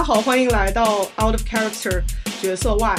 [0.00, 2.02] 大家好，欢迎来到 Out of Character
[2.40, 2.96] 角色外。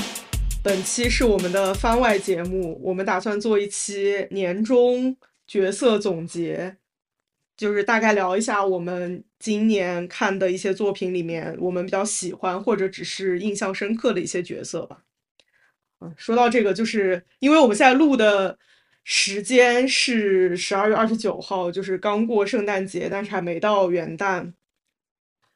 [0.64, 5.18] 本期是我们的番外节目，我们打算做一期年终
[5.48, 6.78] 角色总结，
[7.58, 15.00] 就是大概聊一下我们今年看的一些作品里面，我们比较喜欢或者只是印象深刻的一些角色吧。
[16.02, 18.60] 嗯，说到这个，就是因为我们现在录的
[19.04, 24.54] 时间是十二月二十九号，就是刚过圣诞节，但是还没到元旦。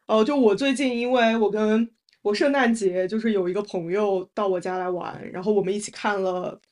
[0.08, 1.90] 哦，就我最近，因为我跟
[2.22, 6.60] 我圣诞节就是有一个朋友到我家来玩，然后我们一起看了《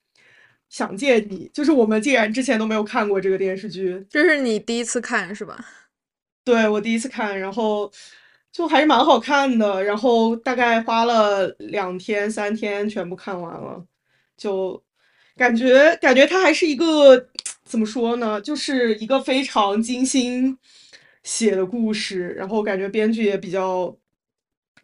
[0.70, 5.66] 想见你》，就是我们竟然之前都没有看过这个电视剧，这是你第一次看是吧？
[6.44, 7.92] 对，我第一次看，然后
[8.52, 13.84] 就还是蛮好看的，然后大概花了两天三天全部看完了，
[14.38, 14.84] 就
[15.36, 17.30] 感觉感觉它还是一个
[17.66, 20.56] 怎么说呢，就是一个非常精心。
[21.24, 23.96] 写的故事，然后感觉编剧也比较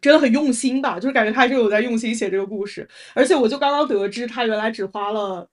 [0.00, 2.88] 真的很用心吧，就是感觉他是有在用心写这个故事。
[3.14, 5.46] 而且我就刚刚得知，他原来只花了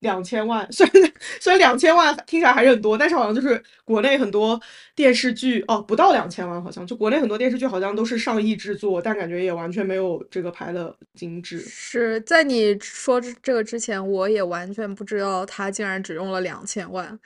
[0.00, 4.60] 两千万， 虽然虽然两千万听起来还是很多，但是好像就是国内很多
[4.94, 11.58] 电视剧哦，不到两千万，好像就国内很多电视剧好像都是上亿制作，但感觉也完全没有这个拍的精致。
[11.60, 17.18] 是在你说这个之前，我也完全不知道他竟然只用了两千万。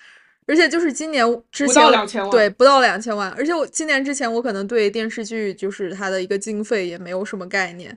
[0.50, 3.30] 而且就是今年之前，对，不到两千万。
[3.38, 7.96] 而且我今年之前，我可能对电视剧就是它的一个经费也没有什么概念，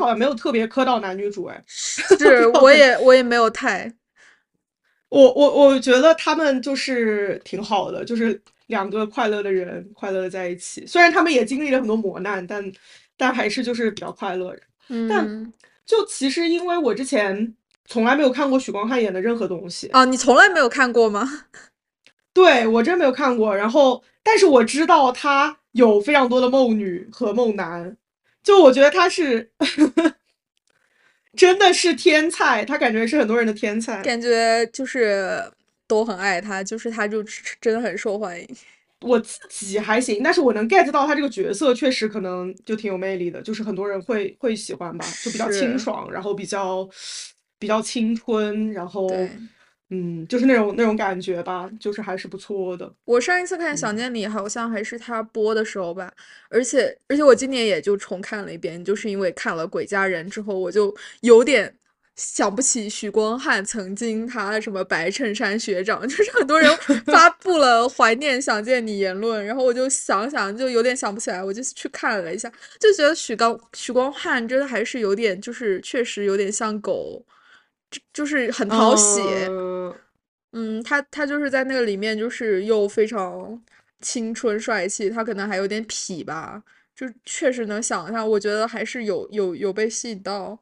[0.00, 1.62] 好像没有特别磕到男女主哎。
[1.66, 3.92] 是，我也我也没有太。
[5.10, 10.86] 我我我觉得他们就是挺好的，就是两个快乐的人，快乐的在一起。
[10.86, 12.72] 虽然他们也经历了很多磨难，但
[13.18, 14.56] 但还是就是比较快乐。
[14.88, 15.06] 嗯。
[15.06, 15.52] 但
[15.84, 17.54] 就其实因为我之前
[17.84, 21.44] 从来没有看过许光汉演的任何东西啊，你从来没有看过吗？
[22.34, 27.96] 对我真没有看过，然后但是我知道他有非常多的梦女和梦男，
[28.42, 29.48] 就我觉得他是
[31.36, 35.42] 真的是天才，他感觉是很多人的天才，感觉就是
[35.86, 37.22] 都很爱他，就是他就
[37.60, 38.48] 真的很受欢迎。
[39.00, 46.88] 我自己还行，但是我能 get 到他这个角色确实可能就挺有魅力的，就是很多人会会喜欢吧，就比较清爽，然后比较
[47.60, 49.08] 比较青春，然后。
[49.90, 52.92] 嗯，就是那种那种感觉吧，就是还是不错的。
[53.04, 56.12] 我上一次看《想见你》好像还是他播的时候吧，
[56.48, 61.72] 而且而且我今年也就重看了一遍，就是因为看了《鬼家人》之后，我就有点
[62.16, 66.68] 想不起许光汉曾经他什么白衬衫学长， 就是很多人
[67.04, 77.22] 发 布了怀念《想见你》言论，然后我就想想就有点想不起来，我就去看了一下，就觉得许光许光汉真的还是有点，就是确实有点像狗。
[78.12, 79.20] 就是很讨喜，
[80.52, 83.60] 嗯，他他就是在那个里面，就是又非常
[84.00, 86.62] 青春帅气，他可能还有点痞吧，
[86.94, 90.58] 就确实能想象，我觉得还是有有有被吸引到。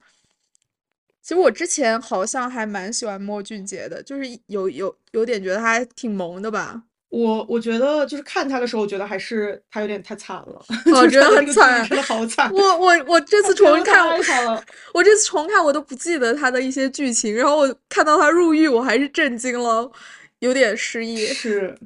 [1.20, 6.82] 其实我之前好像还蛮喜欢莫俊杰的，就是有有有点觉得他还挺萌的吧。
[7.12, 10.64] 我我觉得就是看他的时候，我觉得还是他有点太惨了，
[10.96, 12.50] 哦，真的很惨，真的好惨。
[12.50, 14.64] 我我我这次重看，我
[14.94, 19.92] 我这次重看我都不记得他的一些剧情，然后我看到他入狱，我还是震惊了，
[20.38, 21.26] 有点失忆。
[21.26, 21.76] 是。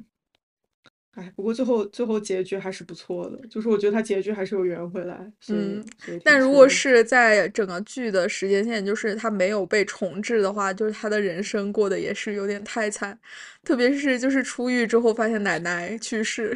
[1.17, 5.19] 哎，不过最后最后结局还是不错的，就是我觉得他结局还是有圆回来。
[5.47, 5.83] 嗯，
[6.23, 13.17] 但如果是在整个剧的时间线，就是他没有被重置的话，就是他的人生过得也是有点太惨，
[13.63, 16.55] 特别是就是出狱之后发现奶奶去世，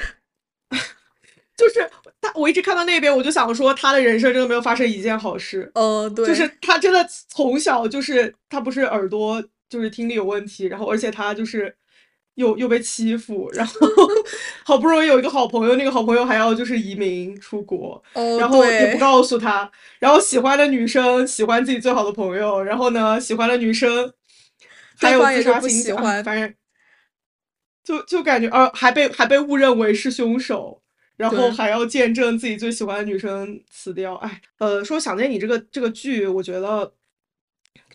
[1.57, 1.89] 就是
[2.21, 5.71] 他，我一直看到那边，我就想说他的人生真的没有发生一件好事。
[5.73, 11.75] 嗯，对，就是他真的从小就是他不是耳朵就是听力有问题，然后而且他就是。
[12.35, 13.73] 又又被欺负，然后
[14.63, 18.01] 好不容易有一个好朋友，那个好朋友还要就是移民出国，
[18.39, 19.69] 然后也不告诉他，
[19.99, 24.13] 然后喜欢的女生喜欢自己最好的朋友，然后呢，喜欢的女生
[24.97, 26.53] 还有自杀倾向，反正
[27.83, 30.81] 就就感觉呃，还被还被误认为是凶手，
[31.17, 36.93] 然后还要见证自己最喜欢的女生死掉，哎，呃，说想见你这个这个剧，我觉得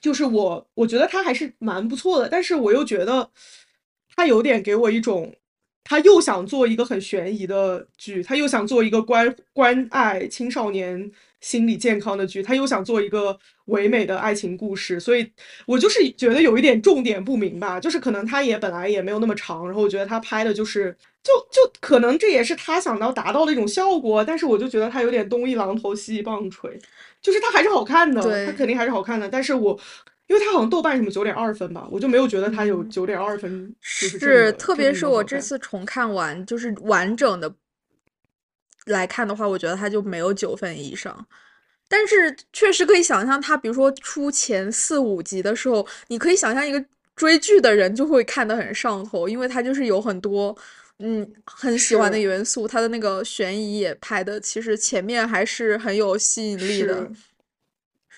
[0.00, 3.30] 就是我我觉得它还是蛮不错的，但是我又觉得。
[4.16, 5.34] 他有点给我一种，
[5.84, 15.30] 他又想做一个很悬疑的剧，他又想做一个关关爱青少年心理健康的剧，他又想做一个唯美的爱情故事，所以
[15.66, 26.76] 我就是觉得有一点重点不明吧，就是可能他也本来也没有那么长，然后我觉得他拍的就是就就可能这也是他想要达到的一种效果，但是我就觉得他有点东一榔头西一棒槌，
[27.20, 29.78] 就是他还是好看的，他肯定还是好看的，但是我。
[30.26, 33.73] 因为他好像豆瓣什么九点二分吧，我就没有觉得他有九点二分。
[33.81, 37.55] 是，特别是我这次重看完，就是完整的
[38.87, 41.26] 来看的话，我觉得他就没有九分以上。
[41.88, 46.84] 但是确实可以想象，他比如说出前四五集的时候，你可以想象一个
[47.14, 50.56] 追剧的人就会看得很上头，因为他就是有很多
[50.99, 57.08] 嗯很喜欢的元素，他的那个悬疑也拍的，其实前面还是很有吸引力的。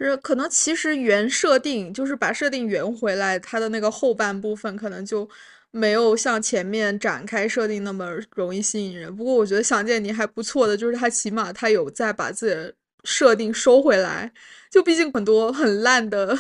[0.04, 5.28] 是可能其实原设定就是把设定圆回来，它的那个后半部分可能就
[5.70, 9.14] 没有像前面展开设定那么容易吸引人。
[9.14, 12.74] 不过我觉得《想见你》还不错的，就是它起码它有在把自己的
[13.04, 14.32] 设定收回来。
[14.70, 16.38] 就毕竟很多很烂的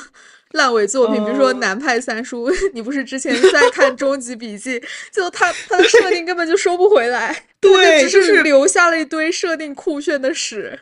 [0.52, 4.78] 烂尾作品，比如说《南派三叔》， 你不是之前在看《终极笔记》，
[5.10, 10.78] 就他他的设定根本就收不回来， 对，只是留下了一堆设定酷炫的屎。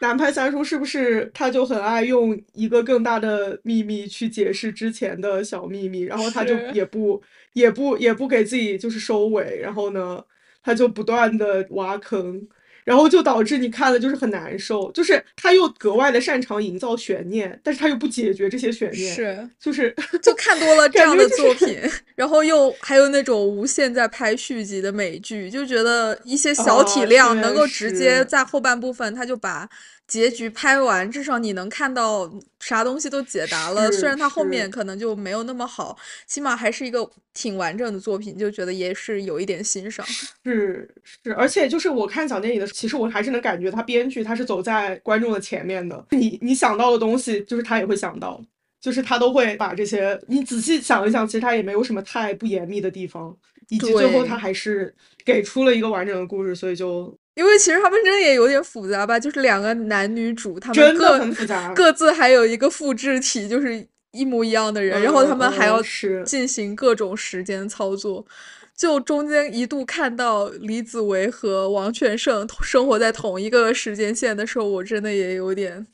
[0.00, 7.22] 南派三叔是不是他就很爱用一个更大的秘密去解释之前的小秘密，然后他就也不
[7.52, 10.24] 也不也不给自己就是收尾，然后呢，
[10.62, 12.46] 他就不断的挖坑。
[12.88, 21.78] 然后就导致你看了就是很难受，就是他又格外的擅长营造悬念，但是他又不解决这些悬念，是就是就看多了这样的作品，
[22.16, 29.68] 然后又还有那种无限在拍续集的美剧，就觉得一些小体量能够直接在后半部分他就把。
[30.08, 32.28] 结局拍完，至少你能看到
[32.58, 33.92] 啥东西都解答了。
[33.92, 35.94] 虽然它后面可能就没有那么好，
[36.26, 40.04] 起码还是一个挺完整的作品，就觉得也是有一点欣赏。
[40.44, 46.02] 是是，而且就是我看小电影的，其实我还是能感觉他编剧他是走在观众的前面的。
[46.12, 48.42] 你你想到的东西，就是他也会想到，
[48.80, 50.18] 就是他都会把这些。
[50.26, 53.36] 你仔细想一想，其实他也没有什么太不严密的地方，
[53.68, 57.14] 以及最后他还是给出了一个完整的故事，所以就。
[57.38, 65.80] 因为其实他们真的也有点复杂吧，就是两个男女主，他们各各自还有一个复制体，就是一模一样的人，然后他们还要
[66.26, 68.26] 进行各种时间操作。
[68.74, 75.86] 就中间一度看到李子维和王全胜生活在同一个时间线的时候，我真的也有点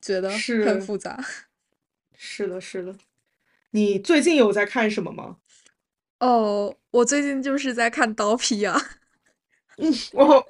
[0.00, 1.22] 觉得很复杂。
[2.16, 2.94] 是的，是的。
[3.72, 5.36] 你最近有在看什么吗？
[6.20, 8.82] 哦，我最近就是在看《刀皮》啊。
[9.76, 10.46] 嗯，我。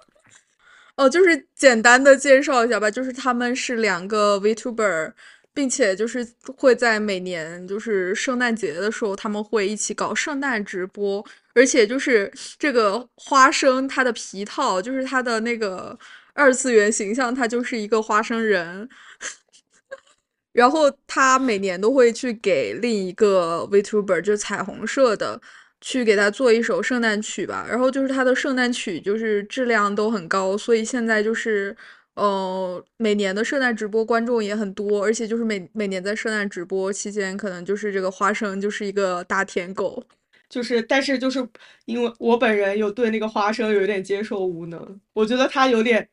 [0.98, 5.12] 哦，就是简单的介绍一下吧，就是他们是两个 Vtuber，
[5.54, 11.24] 并且就是会在每年就是圣诞节的时候，他们会一起搞圣诞直播，
[11.54, 15.96] 而且就是这个花生它的皮套，就是它的那个
[16.34, 18.88] 二次元形象，它就是一个花生人，
[20.52, 25.40] 然后他每年都会去给另一个 Vtuber，就是彩虹社的。
[25.80, 31.76] 去给他做一首圣诞曲吧，然后就是他的圣诞曲就是质量都很高，所以现在就是，
[32.14, 40.02] 呃，每年的圣诞直播观众也很多，而且就是每每年在圣诞直播期间，可能就是这个花生就是一个大舔狗，
[40.48, 41.46] 就是但是就是
[41.86, 46.08] 因为我本人有对那个花生有点接受无能，我觉得他有点。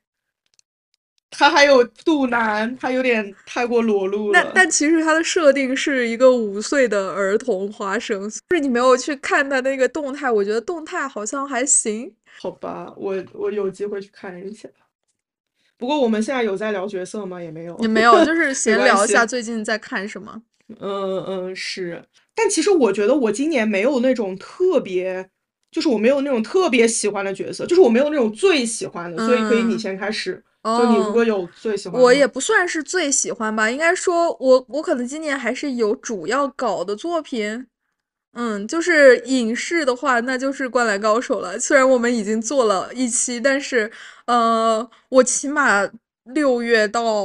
[1.37, 4.33] 他还有肚腩，他有点太过裸露了。
[4.33, 12.13] 但但其实他的设定是一个五岁的儿童花生，就是你没有去看他那个动态，我觉得动态好像还行。
[12.39, 14.67] 好吧，我我有机会去看一下。
[15.77, 17.41] 不过我们现在有在聊角色吗？
[17.41, 20.41] 也没有，也没有，就 是闲聊一下最近在看什么。
[20.79, 22.01] 嗯嗯是，
[22.33, 25.29] 但其实我觉得我今年没有那种特别，
[25.69, 30.41] 就是我没有那种特别喜欢的角色，就是我没有那种最喜欢的，所以可以你先开始。
[30.65, 37.67] 就你如果有最喜欢，我也不算是最喜欢吧，应该说，我我可能今年还是有主要搞的作品，
[38.33, 41.59] 嗯，就是影视的话，那就是《灌篮高手》了。
[41.59, 43.91] 虽然我们已经做了一期，但是，
[44.25, 45.87] 呃，我起码
[46.23, 47.23] 六月到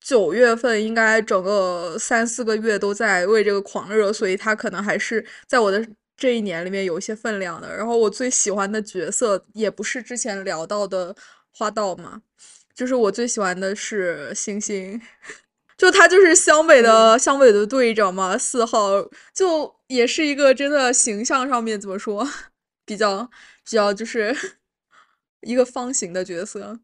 [0.00, 5.86] 九月份，应该整个三四个月都在为这个狂热，所以它可能还是在我的
[6.16, 7.76] 这一年里面有一些分量的。
[7.76, 11.14] 然后我最喜欢的角色，也不是之前聊到的。
[11.58, 12.22] 花道嘛，
[12.72, 15.00] 就是我最喜欢的是星星，
[15.76, 18.90] 就他就是湘北的湘北的队长嘛，四号
[19.34, 22.24] 就也是一个真的形象上面怎么说，
[22.84, 23.24] 比较
[23.64, 24.32] 比较就是
[25.42, 26.78] 一个方形的角色，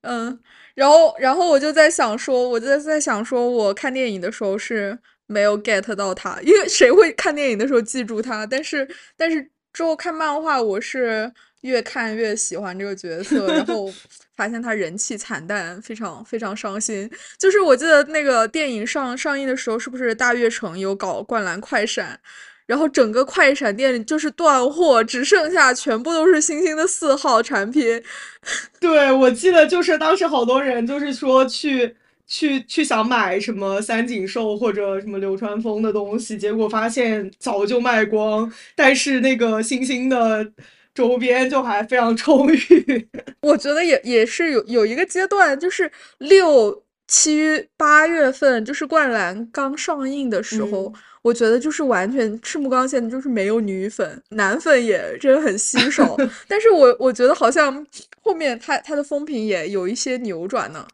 [0.00, 0.40] 嗯，
[0.74, 8.46] 然后然后我就在想说，我就在在想说，我看电影的时候是没有 get 到他，因为谁会看电影的时候记住他？
[8.46, 11.30] 但是但是之后看漫画，我是。
[11.62, 13.90] 越看越喜欢这个角色，然后
[14.36, 17.10] 发现他人气惨淡，非常非常伤心。
[17.38, 22.18] 就是我记得那个电影上上映的时候，是不是大悦城有搞灌篮快闪，
[22.66, 28.02] 然后整个快闪店就是断货，只剩下全部都是星星的四号产品。
[28.80, 31.94] 对，我记得就是当时好多人就是说去
[32.26, 40.52] 去去想买什么三井寿或者什么流川枫的东西，结果发现早就卖光，但是那个星星的。
[40.94, 43.08] 周边就还非常充裕。
[43.42, 56.16] 我觉得也也是有有一个阶段，就是六七八月份，就是《灌篮》刚上映的时候，嗯我觉得就是完全赤木刚宪就是没有女粉，男粉也真的很稀少。
[56.48, 57.86] 但是我我觉得好像
[58.20, 60.84] 后面他他的风评也有一些扭转呢，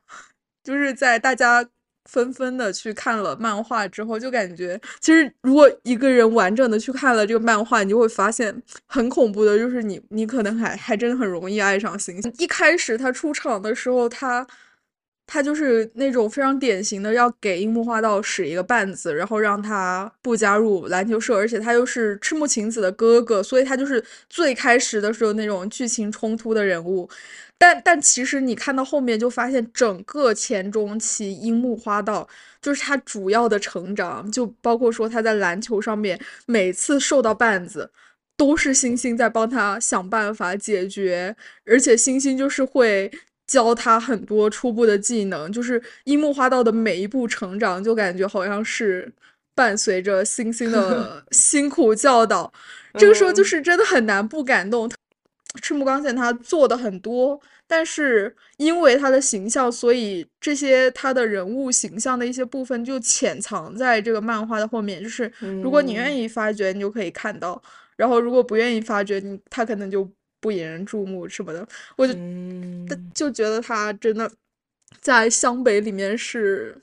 [0.62, 1.66] 就是在大家
[2.08, 12.32] 纷纷的去看了漫画之后，就感觉其实如果一个人完整的去看了这个漫画，你就会发现很恐怖的，就是你你可能还还真的很容易爱上星星。
[12.38, 14.44] 一开始他出场的时候，他。
[15.30, 27.08] 他就是那种非常典型的要给樱木花道使一个绊子，然后让他不加入篮球社，而且他又是赤木晴子的哥哥，所以他就是最开始的时候那种剧情冲突的人物。
[27.58, 32.26] 但但其实你看到后面就发现，整个前中期樱木花道
[32.62, 37.90] 就是他主要的成长，就包括说他在篮球上面每次受到绊子。
[38.38, 41.34] 都是星星在帮他想办法解决，
[41.66, 43.10] 而且星星就是会
[43.48, 49.10] 教他很多初步的技能，就是樱木花道的每一步成长，就感觉好像是
[49.56, 52.52] 伴随着星星的 辛苦教导。
[52.94, 54.88] 这个时候就是真的很难不感动。
[55.62, 65.02] 赤木刚宪他做的很多，但是因为他的形象，所以这些他的人物形象的一些部分就潜藏在这个漫画的后面。
[65.02, 67.60] 就是如果你愿意发掘，你就可以看到。
[67.96, 70.08] 然后，如果不愿意发掘，你他可能就
[70.40, 71.66] 不引人注目什么的。
[71.96, 74.30] 我就、嗯、就觉得他真的
[75.00, 76.80] 在湘北里面是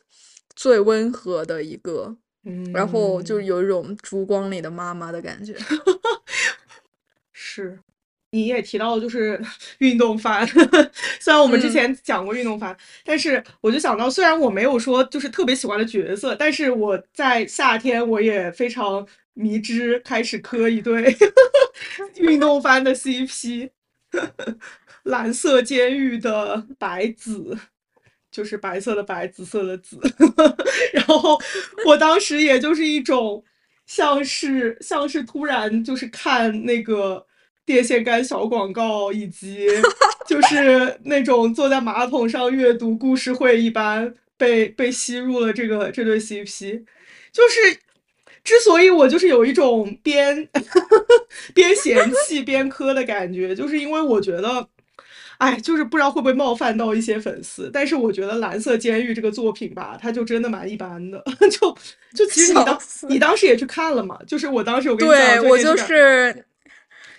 [0.56, 5.56] 最温和的一个，嗯、然后就有一种烛光里的妈妈的感觉。
[7.32, 7.80] 是，
[8.32, 9.42] 你也提到就是
[9.80, 10.46] 运动番，
[11.20, 19.08] 虽然我们之前讲过运动番，嗯、但是我就想到，虽然我没有说就是特别喜欢的角色，但是我在夏天我也非常。
[19.36, 21.16] 迷之开始磕一对
[22.18, 23.70] 运动番的 CP，
[25.04, 27.58] 蓝色监狱的白子，
[28.32, 30.00] 就是白色的白，紫色的紫。
[30.94, 31.38] 然后
[31.86, 33.44] 我当时也就是一种
[33.86, 37.28] 像是像是突然就是看那个
[37.66, 39.68] 电线杆小广告，以及
[40.26, 46.86] 就是那种坐在马桶上阅读故事会一般被被吸入了这个这对 CP，
[47.34, 47.80] 就是。
[48.46, 50.48] 之所以我就是有一种边
[51.54, 54.68] 边嫌弃边磕的感觉，就是因为我觉得，
[55.40, 61.76] 哎，就是不知道会不会冒犯到一些粉丝，但是我觉得《蓝色监狱》这个作品吧，它就真的蛮一般的， 就
[62.16, 66.46] 就其实你当你当时也去看了嘛，就是我当时我跟你讲，对我就是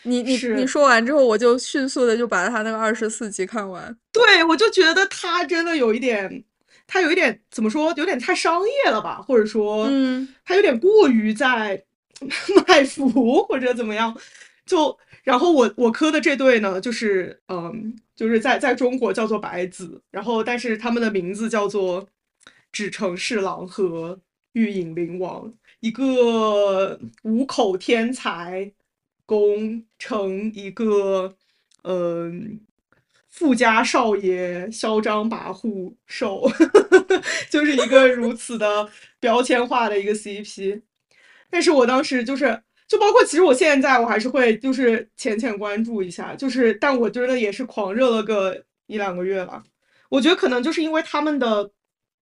[0.04, 6.44] 你你你说完之后，我就迅速的就把他那个二十四集看完，对我就觉得他真的有一点。
[6.86, 11.84] 他有一点怎么说，有点太商业了吧，或者说，嗯，他有点过于在
[12.68, 14.16] 卖腐或者怎么样。
[14.64, 22.08] 就然后我我磕的这对呢，就是嗯，就是在在中国叫做白子，然后但是他们的名字叫做
[22.72, 24.20] 纸城侍郎和
[24.52, 28.72] 玉影灵王，一个五口天才
[29.24, 31.34] 攻成一个
[31.82, 32.60] 嗯。
[33.36, 36.50] 富家少爷嚣张跋扈瘦，
[37.50, 38.88] 就是一个如此的
[39.20, 40.80] 标签化的一个 CP。
[41.50, 49.62] 但是我当时就是，就包括其实我现在我还是会就是浅浅关注一下，就是但我真的也是狂热了个一两个月了。
[50.08, 51.70] 我觉得可能就是因为他们的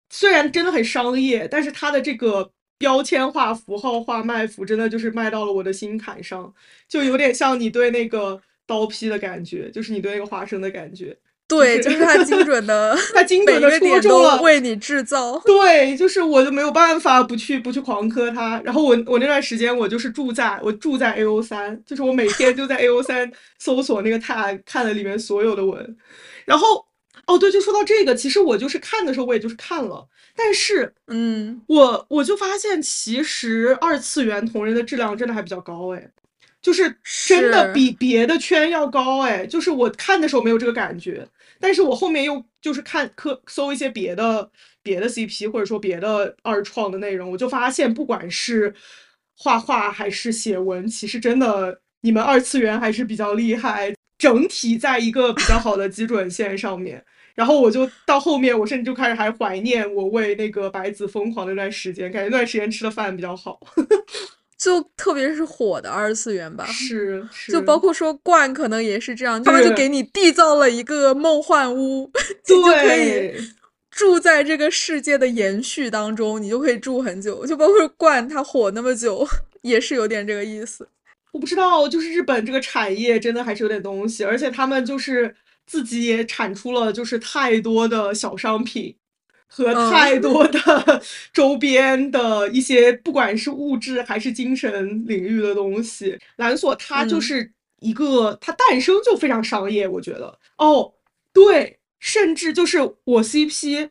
[0.09, 6.53] 虽然真的很商业，但是他的这个标签化、符号化卖腐，真的就是卖到了我的心坎上，
[6.87, 8.41] 就有点像你对那个。
[8.71, 11.17] 刀劈的感觉，就是你对那个花生的感觉。
[11.45, 15.37] 对，就就是是他精准的，他精准的戳中了为你制造。
[15.39, 18.61] 对，就是我就没有办法不去不去狂磕他。
[18.63, 25.97] 然后我我那段时间我就是住在我住在 A O 三，就是我每天就在 A O 三 搜索那个 tag 看了里面所有的文。
[26.45, 26.85] 然后
[27.27, 36.09] 哦对，就说到这个，其实我就是看的时候我也就是看了，但是嗯，我我就发现其实二次元同人的质量真的还比较高哎。
[36.61, 36.95] 就是
[37.27, 41.27] 真的比别的圈要高哎，就是我看的时候没有这个感觉，
[41.59, 44.49] 但是我后面又就是看科搜一些别的
[44.83, 48.73] 别的 CP 或者说别的二创的内容，我就发现不管是
[49.35, 57.03] 画画还是写文，其实真的你们二次元还是比较厉害，整体在一个比较好的基准线上面。
[57.33, 63.59] 然后我就到后面，我甚至就开始还怀念我为那个白子疯狂那段时间，感觉那段时间吃的饭比较好。
[64.61, 72.11] 就特别是火的二次元吧，是，是就包括说冠可能也是这样，他们就给你缔造了一个梦幻屋，
[72.47, 73.41] 你就可以对，
[73.89, 77.43] 住在这个世界的延续当中，你就可以住很久。
[77.43, 79.27] 就包括冠它火那么久，
[79.63, 80.87] 也是有点这个意思。
[81.31, 88.95] 我不知道，就是日本这个产业真的还是有点东西，而且他们就是自己也产出了就是太多的小商品
[89.53, 90.59] 和太多的
[91.33, 96.17] 周边的一些，不管是物质还是精神领域的东西。
[96.37, 100.39] 蓝锁它就是一个，它诞生就非常商业，我觉得。
[100.57, 100.93] 哦，
[101.33, 103.89] 对，甚至就是我 CP。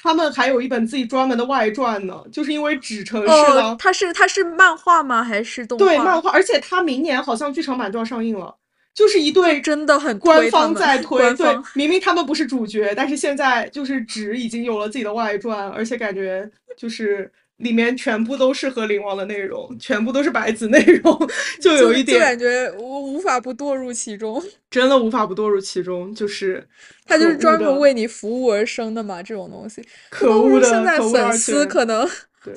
[0.00, 3.74] 他们还有一本自己专门的外传呢，就是因为纸城市了。
[3.80, 5.24] 它是它是漫画吗？
[5.24, 5.84] 还是动画？
[5.84, 8.54] 对，漫画，而且它明年好像剧场版就要上映了，
[8.98, 11.32] 就是一对真的很官方在推。
[11.34, 17.30] 对，明明他们不是主角，但是现在就是纸已经有了自己的外传，而且感觉就是。
[17.58, 24.40] 里面全部都是和灵王的内容，全部都是白子内容，就有一点感觉我无法不堕入其中，
[24.70, 26.64] 真的无法不堕入其中，就是
[27.04, 29.82] 他就是专门为你服务而生的嘛，这种东西。
[30.08, 32.08] 可恶的，现在粉丝可能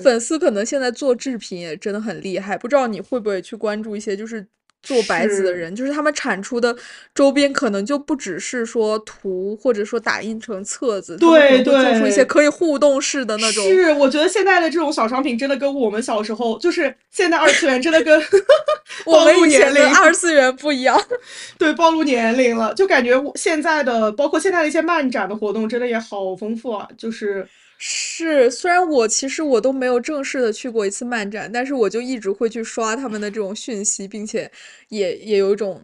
[0.04, 4.46] 粉丝可能现在做制品也真的很厉害，不知道你会不会去关注一些就是。
[4.84, 6.76] 做白子的人，就是他们产出的
[7.14, 13.64] 周边可能就不只是说图，或者说打印成册子，对对，做出一些可以互动式的那种。
[13.68, 18.22] 是，我觉得现在的这种小商品真的跟我们小时候，就是现在二次元真的跟
[19.06, 21.00] 我们以前的二次元不一样。
[21.58, 27.48] 对，暴露年龄了，就感觉现在的，包括现在的一些漫展的活动，真的也好丰富啊，就是。
[27.84, 34.50] 是，虽然我其实我都没有正式的去过一次漫展，但是我就一直会去刷他们的这种讯息，并且
[34.90, 35.82] 也也有一种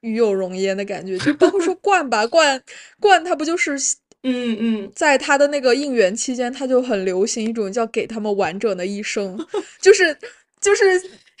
[0.00, 1.18] 与有荣焉的感觉。
[1.18, 2.62] 就包括说冠吧，冠
[2.98, 3.74] 冠他不就是
[4.22, 9.38] 嗯嗯，在他的那个应援期间，他就很流行一种叫给他们完整的一生，
[9.78, 10.16] 就是
[10.62, 10.84] 就是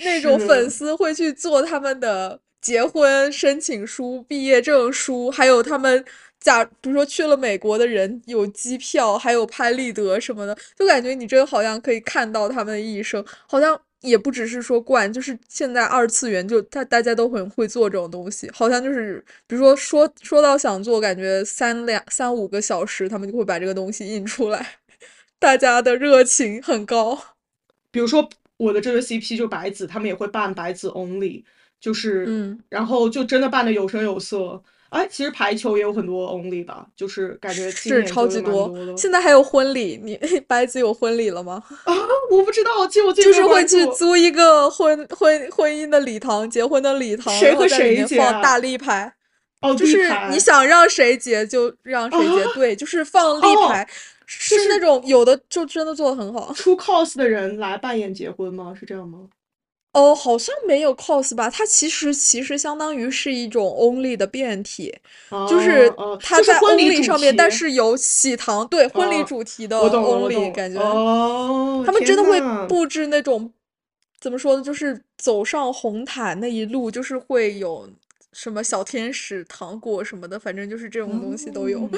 [0.00, 6.04] 那种粉丝会去做他们的结婚申请书、毕业证书，还有他们。
[6.46, 13.24] 假比如说去了美国的人有机票，还有拍立得什么的，就感觉你真好像可以看到他们的一生。
[13.48, 18.48] 好像也不只是说惯，就是现在二次元就大大家都很会做这种东西。
[18.54, 24.64] 好像就是比如说说说到想做，感觉三两三五个小时，他们就会把这个东西印出来。
[25.40, 27.20] 大家的热情很高。
[27.90, 31.42] 比如说我的这个 CP 就白子，他们也会办白子 Only，
[31.80, 34.62] 就是嗯，然后就真的办的有声有色。
[34.96, 38.74] 哎，其实排球也有很多 only 吧，就是感觉是超级多。
[38.96, 40.16] 现在还有婚礼，你
[40.48, 41.62] 白子有婚礼了吗？
[41.84, 41.94] 啊，
[42.30, 48.16] 我不知道，就就是会去租一个婚婚婚姻的礼堂，结婚的礼堂，谁和谁结？
[48.16, 49.12] 放大立牌，
[49.60, 53.86] 哦，就是你想让谁结就让谁结，对，就是放立牌，
[54.26, 56.52] 是那种有的就真的做的很好。
[56.54, 58.74] 出 cos 的人来扮演结婚吗？
[58.78, 59.20] 是这样吗？
[59.96, 61.48] 哦，好像没有 cos 吧？
[61.48, 64.94] 它其实其实相当于是一种 only 的变体，
[65.48, 70.78] 就是它在 only 上面，但是有喜糖，对婚礼主题的 only 感觉。
[70.78, 73.50] 哦，他们真的会布置那种
[74.20, 74.62] 怎么说呢？
[74.62, 77.88] 就是走上红毯那一路，就是会有
[78.34, 81.88] 什么小天使、糖果什么的，反正就是这种东西都有。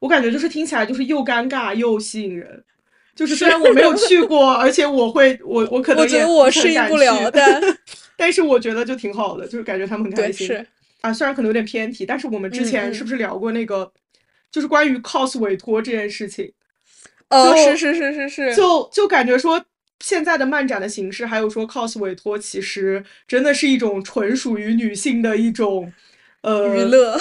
[0.00, 2.62] 我感觉就是听起来就是又尴尬又吸引人。
[3.14, 7.60] 就是虽然我没有去过， 而且我会我我可能我觉得我适应不了，但
[8.16, 10.46] 但是我觉得就挺好的，就是感觉他们很开心。
[10.46, 10.66] 是
[11.00, 13.92] 啊，虽然可能有点偏题，但是我们之前是不是聊过那个，
[14.50, 16.50] 就是关于 cos 委托这件事情？
[17.30, 19.62] 哦，是是是是是，就就感觉说
[20.00, 25.92] 现在的漫展的形式，还有说 cos 委托，其实真的是一种纯属于女性的一种
[26.42, 27.20] 呃娱乐。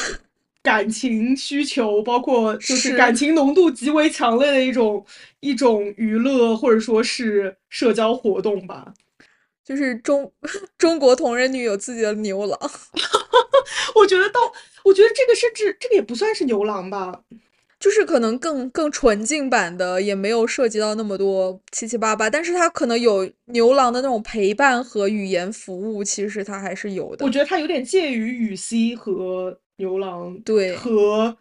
[0.63, 5.05] 感情需求，包括就是感情浓度极为强烈的一种
[5.41, 8.93] 一种娱乐，或者说是社交活动吧。
[9.65, 10.31] 就是中
[10.77, 12.57] 中国同人女有自己的牛郎，
[13.95, 14.39] 我觉得到，
[14.85, 17.21] 我觉得这个甚至这个也不算是牛郎吧，
[17.79, 27.25] 就是可能更更纯净版的，也没有涉及到那么多七七八八，但是它可能有牛郎的那种陪伴和语言服务，其实它还是有的。
[27.25, 29.59] 我觉得它有点介于雨 C 和。
[29.77, 31.35] 牛郎对和，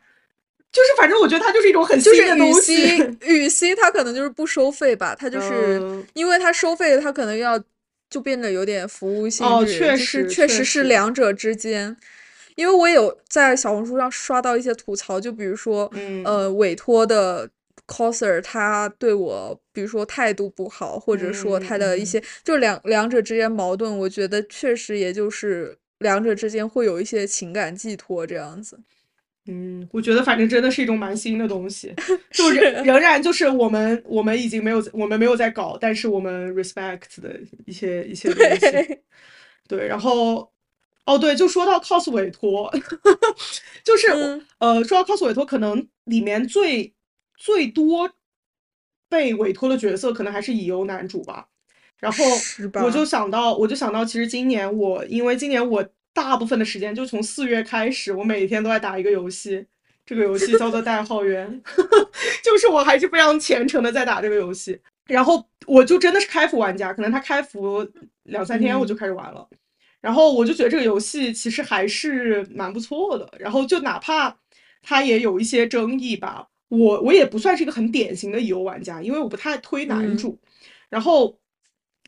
[0.73, 2.75] 就是反正我觉得它就是一种很新的东西。
[3.21, 7.63] 雨溪雨溪它可能就是不收费吧，它就是因为它收费，它可能要
[8.09, 11.95] 就变得有点服务性质，就是确实是两者之间。
[12.55, 15.91] 因为我有在小红书上刷到一些吐槽，就比如说，
[16.25, 17.49] 呃，委托的
[17.87, 25.77] coser 他对我，比如说态度不好，或者说他的一些，就两两者之间矛盾，我觉得确实也就是。
[26.03, 28.79] 两者之间会有一些情感寄托，这样子。
[29.47, 31.93] 嗯，我觉得反正真的是一种蛮新的东西，
[32.31, 39.01] 就仍仍然就是我们我们已经没有我们没有在搞，但是我们 respect 的一些一些东西。
[39.67, 40.49] 对，然后
[41.07, 42.73] 哦对，就说到 cos 委托，
[43.83, 44.07] 就是
[44.59, 46.95] 呃说到 cos 委托，可能里面最
[47.37, 48.13] 最多
[49.09, 51.49] 被委托的角色，可能还是乙游男主吧。
[52.03, 52.25] 然后
[52.83, 59.65] 我就想到，我就想到，其实今年我因为今年我大部分的时间就从四月开始，我每天都在打一个游戏，
[60.05, 61.63] 这个游戏叫做代号员，
[62.43, 64.77] 就是我还是非常虔诚的在打这个游戏。
[65.07, 67.89] 然后我就真的是开服玩家，可能他开服
[68.25, 69.49] 两三天我就开始玩了。
[70.01, 73.33] 然后我就觉得这个游戏其实还是蛮不错的。
[73.39, 74.37] 然后就哪怕
[74.83, 80.37] 它也有一些争议吧，我我也不算是一个很典型的乙游玩家，因为我不太推男嗯主，
[80.89, 81.39] 然后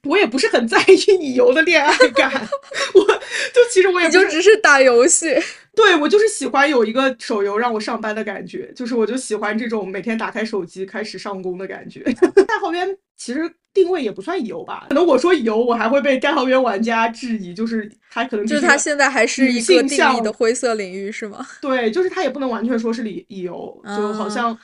[0.05, 2.31] 我也不是很在意乙游的恋爱感，
[2.95, 5.35] 我就其实我也你就只是打游戏，
[5.75, 12.01] 对我就是喜欢有一个手游让我上班的感觉，就是我就喜欢这种每天打开手机开始上工的感觉。
[12.47, 21.47] 代号渊其实定位也不算乙游吧，可能我说乙游，我还会被代号渊玩家质疑，就是他可能就是他现在还是一个定义的灰色领域，是吗？
[21.61, 24.57] 对，就是他也不能完全说是乙乙游，就好啊像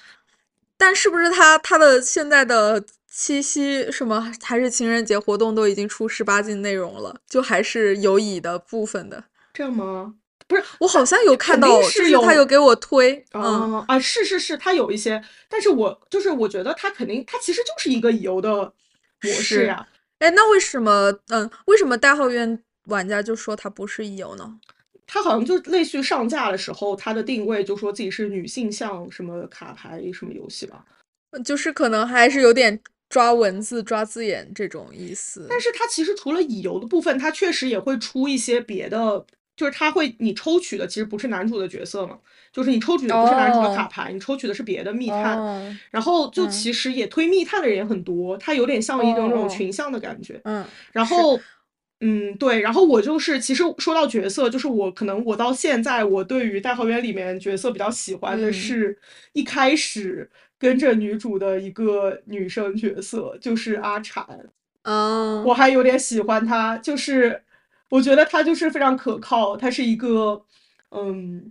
[0.77, 9.25] 但是不是他他的现在的七夕什么还是情人节活动都已经出十八禁内容了，就还是有乙的部分的。
[9.53, 10.15] 这样吗？
[10.79, 13.43] 我好像有看到，是是有他有给我推，嗯，
[13.73, 18.73] 啊、啊，是是是，他有一些，但是我就是我觉得他肯定，他其实就是一个乙游的
[19.23, 19.87] 模式是呀。
[20.19, 24.59] 哎，那为什么，嗯，为什么代号院玩家就说它不是乙游呢？
[25.07, 30.85] 它好像就类似于上架的时候，它的定位就说自己是女性向什么卡牌什么游戏吧。
[31.45, 35.47] 就是可能还是有点抓文字、抓字眼这种意思。
[35.51, 42.19] 但是它其实除了乙游的部分，它确实也会出一些别的，就是它会你抽取的其实不是男主的角色嘛，
[42.53, 45.37] 就是你抽取的不是男主的卡哦牌，你抽取的是别的密探。
[45.37, 50.41] 哦，然后就嗯其实也推密探的人也很多，它有点像一种那种群像的感觉。
[50.45, 51.39] 嗯，是然后，
[52.01, 58.99] 嗯，对，然后我就是，其实说到角色，就是我可能我到现在，我对于《代号渊》里面角色比较喜欢的嗯是
[59.35, 64.25] 一开始跟着女主的一个女生角色，就是阿蝉，
[64.83, 67.43] 嗯，我还有点喜欢她，就是
[67.89, 70.45] 我觉得她就是非常可靠，她是一个，
[70.91, 71.51] 嗯，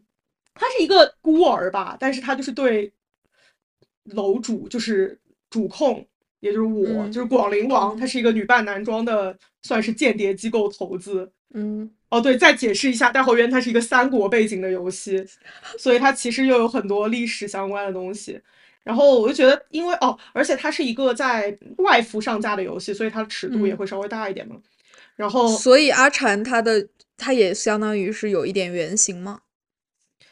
[0.53, 2.93] 她是一个孤儿吧，但是她就是对
[4.03, 5.19] 楼主，就是
[5.49, 6.05] 主控。
[6.41, 11.29] 也就是我，嗯就是广陵王，嗯她是一个女扮男装的，算是间谍机构投资。
[11.53, 15.21] 嗯哦，对，再解释一下，《代号渊》它是一个三国背景的游戏，
[15.77, 18.39] 所以它其实又有很多历史相关的东西。
[18.89, 24.56] 然后我就觉得，因为哦，而且它是一个在外服上架的游戏，所以它的尺度也嗯会稍微大一点嘛。
[25.15, 29.41] 然后所以阿蝉他的他也相当于是有一点原型吗？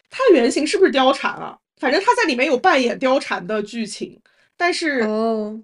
[0.10, 1.56] 它的原型是不是貂蝉啊？
[1.80, 4.20] 反正它在里面有扮演貂蝉的剧情，
[4.58, 5.62] 但是哦，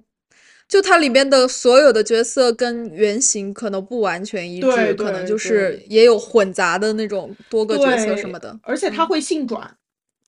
[0.68, 8.56] 就它里面的所有的角色跟原型可能不完全一致，可能就是也有混杂的那种多个角色什么的。
[8.62, 9.76] 而且它嗯会性转，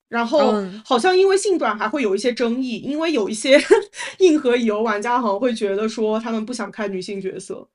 [0.08, 3.60] 然后嗯好像因为性转还会有一些争议，因为有一些
[4.18, 7.66] 硬核乙游玩家好像会觉得说他们不想看女性角色，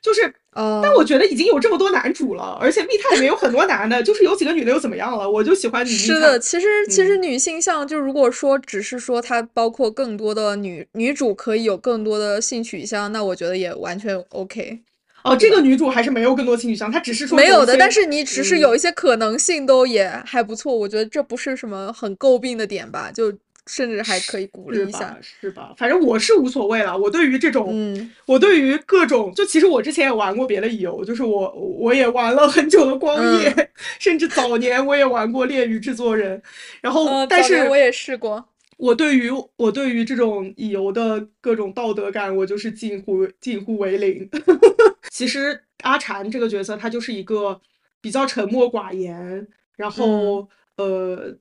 [0.00, 5.30] 就是，哦，但我觉得已经有这么多男主了，而且密探里面有很多男的，就是有几个女的又怎么样了？
[5.30, 14.80] 我就喜欢女是的，其实其嗯实女性向就如果说只是说它包括更多的女女主可以有更多的性取向，那我觉得也完全 OK。
[15.24, 23.32] 哦，这个女主还是没有更多性取向，她只是说没有的，但是你只是嗯有一些可能性都也还不错，我觉得这不是什么很诟病的点吧，就
[23.66, 25.16] 甚至还可以鼓励一下。？
[25.22, 25.72] 是吧？
[25.78, 26.96] 反正我是无所谓了。
[26.96, 36.40] 我对于这种，嗯我对于各种，就其实我之前也玩过别的乙游，就是我我也玩了很久的光夜，嗯 甚至早年我也玩过恋与制作人。
[36.82, 38.44] 然后，呃，但是我也试过。
[38.84, 44.28] 我对于我对于这种乙游的各种道德感，我就是近乎近乎为零。
[45.10, 47.58] 其实阿蝉这个角色，他就是一个
[48.02, 51.34] 比较沉默寡言，然后、呃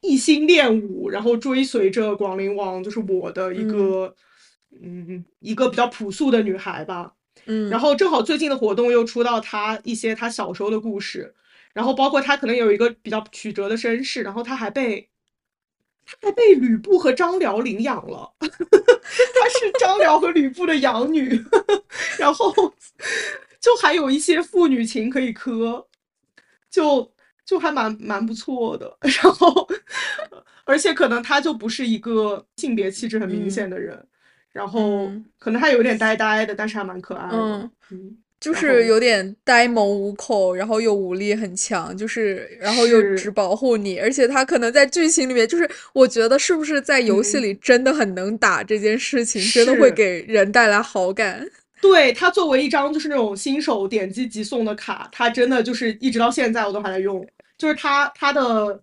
[0.00, 4.14] 一心练武，然后追随着广陵王，就是我的一个
[4.82, 7.12] 嗯一个比较朴素的女孩吧。
[7.44, 11.34] 嗯，然后正好最近的活动又出到她一些她小时候的故事，
[11.74, 15.08] 然后包括她可能有一个比较曲折的身世，然后她还被
[16.06, 21.42] 她还被吕布和张辽领养了， 她是张辽和吕布的养女，
[22.18, 22.52] 然后
[23.60, 25.86] 就还有一些父女情可以磕，
[26.70, 27.10] 就
[27.44, 29.68] 就还蛮蛮不错的， 然后
[30.64, 34.06] 而且可能他就不是一个性别气质很明嗯显的人。
[34.52, 37.36] 然后嗯可能还有点呆呆的，但是还蛮可爱的。
[37.38, 51.48] 嗯嗯，就是有点呆萌无口，然后又武力很强，就是然后又只保护你，而且他可能在剧情里面，就是我觉得是不是在游戏嗯里真的很能打这件事情，真的会给人带来好感。
[51.80, 57.24] 对他作为一张就是那种新手点击即送的卡，他真的就是一直到现在我都还在用，
[57.56, 58.82] 就是他他的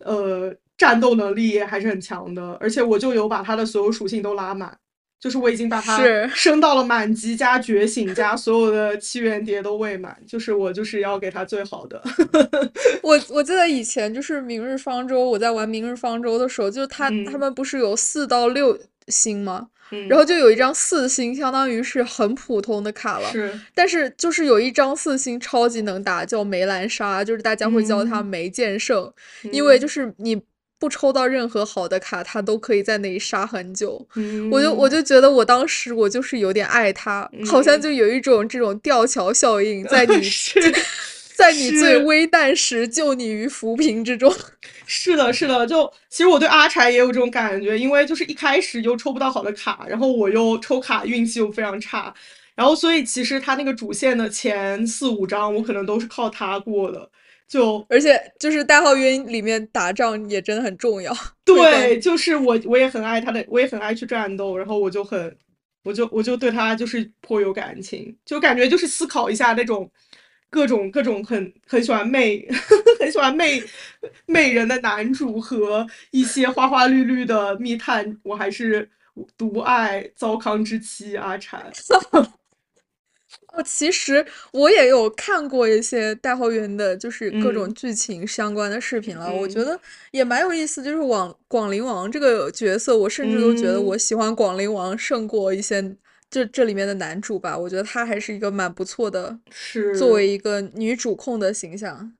[0.00, 4.78] 呃战斗能力还是很强的，而且我就有把他的所有属性都拉满。
[5.20, 12.02] 就是我已经把它是升到了满级加觉醒加所有的七元碟都未满，就是我就是要给他最好的。
[13.02, 18.78] 我我记得以前就是《明日方舟》，我在玩《明日方舟》的时候，就是他、嗯他们不是有四到六
[19.08, 19.68] 星吗？
[19.90, 23.32] 嗯，然后就有一张四星，相当于是很普通的卡了。
[23.32, 29.10] 是但是就是有一张四星超级能打，叫梅兰莎，就是大家会叫它嗯梅剑圣，
[29.50, 30.40] 因为嗯就是你
[30.78, 34.06] 不抽到任何好的卡，他都可以在那里杀很久。
[34.14, 40.72] 嗯，我就我就觉得我当时我就是有点爱他，好像嗯就有一种这种吊桥效应， 在你是
[41.34, 44.32] 在你最危难时救你于浮萍之中。
[44.86, 52.12] 是的，是的，就其实我对阿柴也有这种感觉，因为就是一开始又抽不到好的卡，然后我又抽卡运气又非常差，
[52.54, 57.08] 然后所以其实他那个主线的前四五章我可能都是靠他过的，
[57.48, 61.12] 就而且就是代号晕里面打仗也真的很重要。
[61.44, 65.34] 对，就是我我也很爱他的，我也很爱去战斗，然后我就很，
[65.82, 69.90] 我就我就对他就是颇有感情，就感觉就是思考一下那种
[70.50, 72.46] 各种各种很很喜欢媚
[73.00, 73.62] 很喜欢媚
[74.26, 78.90] 媚人的男主和一些花花绿绿的密探，我还是
[79.38, 81.64] 独爱糟糠之妻阿柴。
[83.52, 89.80] 哦，其实我也有看过一些代号员的，就是各种嗯剧情相关的视频了，我觉嗯得
[90.10, 90.82] 也蛮有意思。
[90.82, 95.96] 就是广广陵王这个角色，我甚至都觉得嗯我喜欢广陵王胜过一些
[96.30, 97.56] 这这里面的男主吧。
[97.56, 102.12] 我觉得他还是一个蛮不错的，是作为一个女主控的形象。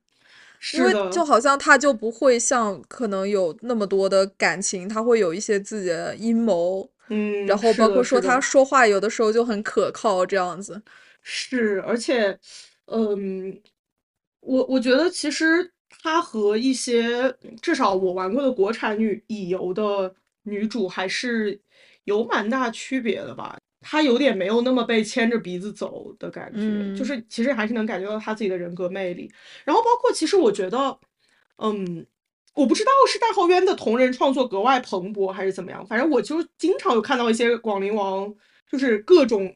[0.73, 10.83] 因为就好像他就不会像可能有那么多的感情，他会有一些自己的阴谋，嗯，然后包括说他说话有的时候就很可靠这样子。
[11.31, 12.39] 是，而且，
[12.87, 13.61] 嗯，
[14.41, 20.15] 我我觉得其实她和一些至少我玩过的国产女乙游的
[20.45, 21.61] 女主还是
[22.05, 23.59] 有蛮大区别的吧。
[23.83, 26.61] 她有点没有那么被牵着鼻子走的感觉，
[26.97, 29.31] 就嗯是其实还是能感觉到她自己的人格魅力。
[29.67, 30.99] 然后包括其实我觉得，
[31.59, 32.07] 嗯，
[32.55, 38.35] 我不知道是大号渊的同人创作格外蓬勃还是怎么样，反正我就经常有看到一些广陵王，
[38.73, 39.55] 就是各种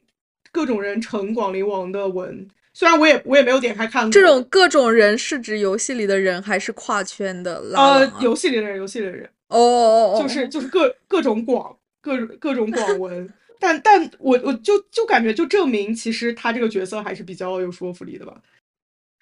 [0.53, 4.13] 各种人成广陵王的文，虽然我也我也没有点开看过。
[4.13, 8.13] 这种各种人是指游戏里的人还是跨圈的拉呃？
[8.21, 18.41] 游戏里的人，游戏里的人，哦哦哦，就是就是各各种广各各种广文，但但我我就就感觉就证明其实他这个角色还是比较有说服力的吧。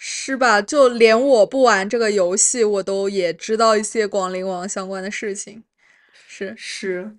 [0.02, 0.62] 是吧？
[0.62, 5.62] 就连我不玩这个游戏，我都也知道一些广陵王相关的事情。
[6.26, 7.14] 是，是，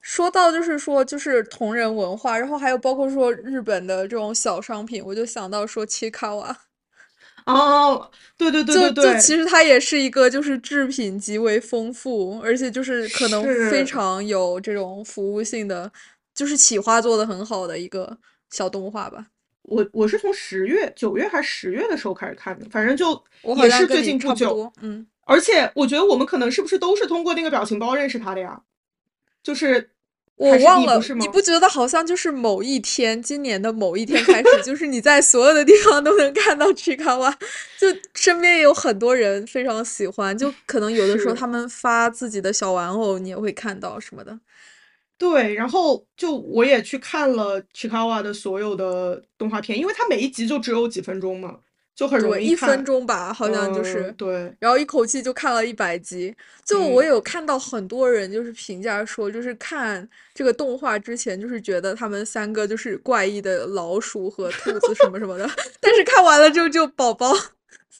[0.00, 6.56] 说到就是说就是同人文化，然后还有包括说日本的这种小商品，我就想到说七卡瓦，
[7.46, 15.90] 哦，对对对就对对，就其实它也是一个就是制品极为丰富，而且就是可能非常有这种服务性的，
[16.34, 18.16] 就是企划做的很好的一个
[18.50, 19.26] 小动画吧。
[19.62, 24.46] 我我是从十月、九月还是十月的时候开始看的，反正就我好也是最近不久。
[24.46, 25.06] 差不多，嗯。
[25.24, 28.60] 而且我觉得我们可能是不是都是通过那个表情包认识他的呀？
[29.42, 29.90] 就是
[30.36, 37.32] 我忘了，你不觉得好像就是某一天，今年的某一天开始，就是你在所有的地方都能看到 Chikawa，
[37.78, 44.40] 就身边也有很多人非常喜欢，就可能有的时候他们发自己的小玩偶，你也会看到什么的。
[45.18, 51.58] 对，然后就我也去看了 Chikawa 的所有的动画片，因为它每一集就只有几分钟嘛，
[52.00, 52.82] 就很容对，易一分。
[52.82, 54.04] 钟吧，好像就是。
[54.04, 56.34] 嗯对，然后一口气就看了一百集，
[56.64, 65.46] 就我嗯有看到很多人就是评价说，就是看这个动画之前，就是觉得他们三个就是怪异的老鼠和兔子什么什么的，
[65.78, 67.30] 但是看完了之后就宝宝，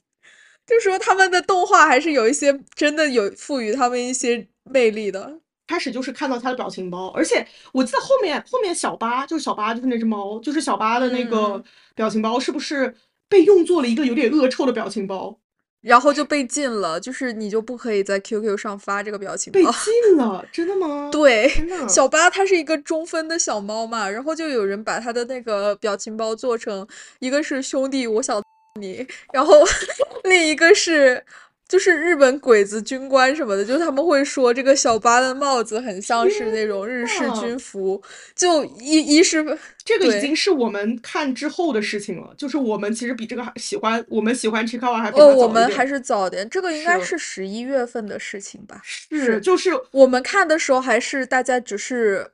[0.66, 5.38] 就说他们的动画还是有一些真的有赋予他们一些魅力的。
[5.68, 12.92] 开始就是看到他的表情包，而且我记得后面后面小八就是小八就是那只猫，就是小八的那个嗯表情包是不是
[13.30, 15.38] 被用作了一个有点恶臭的表情包？
[15.80, 19.64] 然后就被禁了，就是你就不可以在 QQ 上发这个表情包被。
[19.64, 21.08] 禁了，真的吗？
[21.12, 21.50] 对，
[21.88, 26.86] 小八它是一个中分的小猫嘛，然后就有人把它的那个表情包做成
[27.20, 28.42] 一个是兄弟我想
[28.78, 29.54] 你，然后
[30.24, 31.24] 另一个是
[31.70, 38.02] 就是日本鬼子军官什么的，就他们会说这个小巴的帽子很像是那种日式军服，
[38.34, 48.80] 就一一是这个已经是我们看之后的事情了，就是我们其实比这个还喜欢，我们喜欢 Chikawa 还比哦，他早一点我们还是早点，这个应该是是十一月份的事情吧。
[48.82, 52.26] 是就是我们看的时候还是大家只是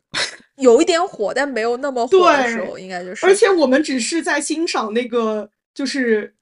[0.57, 3.27] 有一点火，但没有那么火的时对候，应该就是。
[3.27, 6.35] 而且我们只是在欣赏那个就是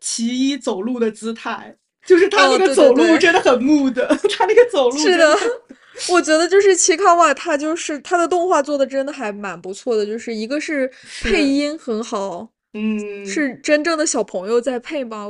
[0.00, 1.76] 其一走路的姿态，
[2.08, 5.36] 就是他那个走路真的很木的， 他那个走路是的，
[6.08, 10.90] 我觉得就是奇卡瓦，他就是他的动画做的真的还蛮不错的，就是一个是
[11.22, 15.28] 配音很好，嗯，是真正的小朋友在配吗？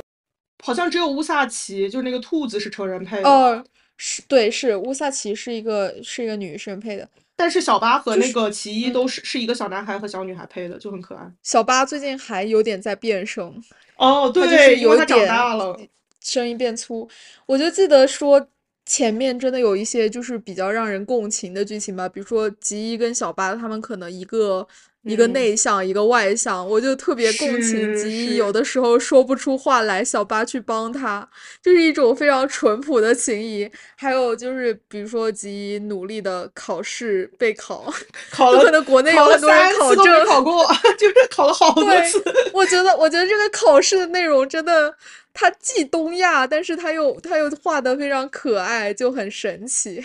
[0.63, 3.29] 好像只有乌萨奇，就是那个兔子是成人配的。
[3.29, 3.61] 哦，
[3.97, 11.29] 是对，是乌萨奇是一个是一个女生配的，但是小巴和那个奇一都是是一个小男孩和小女孩配的，就很可爱。
[11.43, 13.61] 小巴最近还有点在变声，
[13.97, 15.77] 哦，他就是对，因为有他长大了。
[16.21, 17.09] 声音变粗。
[17.45, 18.49] 我就记得说
[18.85, 24.67] 前面真的有一些就是比较让人共情的剧情吧，比如说吉一跟小八他们可能一个。
[25.03, 31.27] 一个嗯内向，一个外向，我就特别共情是吉一，是有的时候说不出话来，小八去帮他，
[31.61, 33.69] 就是一种非常淳朴的情谊。
[33.95, 37.91] 还有就是，比如说吉一努力的考试备考，
[38.29, 40.67] 考了就可能国内有很多人考证，考过，
[40.99, 42.21] 就是考了好多次。
[42.53, 44.93] 我觉得，我觉得这个考试的内容真的，
[45.33, 50.03] 它既东亚，但是它又它又画的非常可爱，就很神奇。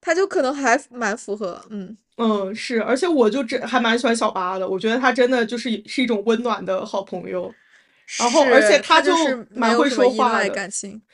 [0.00, 7.52] 它就可能还蛮符合，嗯，嗯，是，而且我就真还蛮喜欢小八的，我觉得他真的就是是一种温暖的好朋友。
[8.18, 10.70] 然后而且是他就就是蛮会说话的。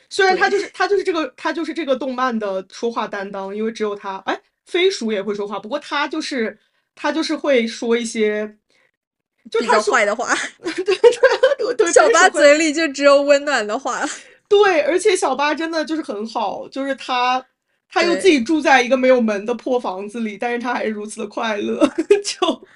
[0.09, 6.57] 虽然他就是他就是这个他就是这个动漫的说话担当，因为只有他，哎，飞鼠也会说话，不过他就是
[6.95, 8.55] 他就是会说一些，
[9.51, 14.03] 就比他说较坏的话， 对对对，小八会嘴里就只有温暖的话。
[14.47, 17.45] 对，而且小八真的就是很好，就是他，
[17.89, 21.87] 他又自己住在一个没有门的破房子里，但是他还是如此的快乐，
[22.23, 22.67] 就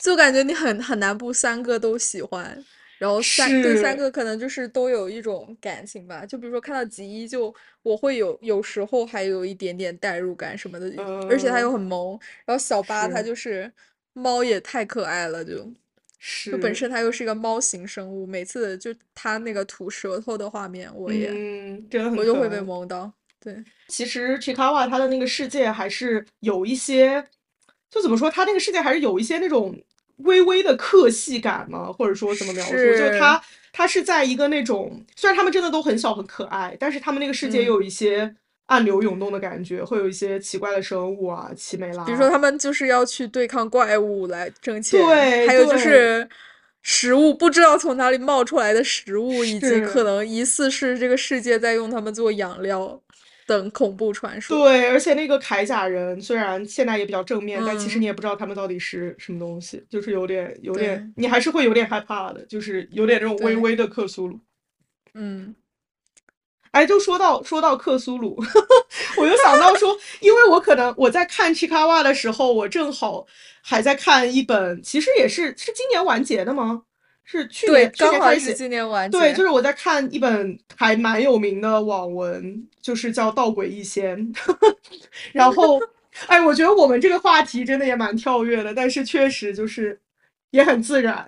[0.00, 2.64] 就感觉你很很难不三个都喜欢，
[2.98, 6.24] 然后三对三个可能就是都有一种感情吧。
[6.24, 7.52] 就比如说看到吉一就，
[7.82, 10.92] 我会有有时候还有一点点代入感什么的，
[11.28, 12.18] 而且他又嗯很萌。
[12.44, 13.72] 然后小八他就是
[14.12, 15.72] 猫也太可爱了，就
[16.50, 22.60] 就本，身它又是一个猫型生物，每次就它那个吐舌头的画面，我也嗯，真的很我就会被。
[22.60, 23.12] 萌到。
[23.40, 23.54] 对，
[23.88, 27.24] 其实 Chikawa 他的那个世界还是有一些，
[27.90, 29.80] 就怎么说，他那个世界还是有一些那种
[30.18, 33.40] 微微的客系感嘛，或者说怎么描述，就是是他
[33.72, 37.66] 他是在一个那种，虽然他们真的都很小很可爱，但是他们那个世界嗯。
[37.66, 38.34] 有一些
[38.66, 46.28] 暗流涌动的感觉，会有一些奇怪的生物啊，奇美拉，比如说他们就是要去对抗怪物来挣钱，对还有就是
[46.82, 53.00] 食物不知道从哪里冒出来的食物，以及可能疑似是这个世界在用它们做养料
[53.48, 54.58] 等恐怖传说。
[54.58, 64.38] 对，而且那个铠甲人虽然现在也比较正面，但其实嗯你也不知道他们到底是什么东西，就是有点有点，你还是会有点害怕的，就是有点这种微微的克苏鲁。
[65.14, 65.54] 嗯，
[66.72, 68.36] 哎，就说到说到克苏鲁，
[69.16, 73.26] 我就想到说，因为我可能我在看 Chikawa 的时候，我正好
[73.62, 76.82] 还在看一本，其实也是是今年完结的吗？
[77.30, 84.16] 是去，年刚开始今年完对，就是我在看一本还蛮有名的网文，就是叫《道诡异仙》，
[85.32, 85.78] 然后，
[86.26, 90.00] 哎，我觉得我们这个话题真的也蛮跳跃的，但是确实就是
[90.52, 91.22] 也很自然。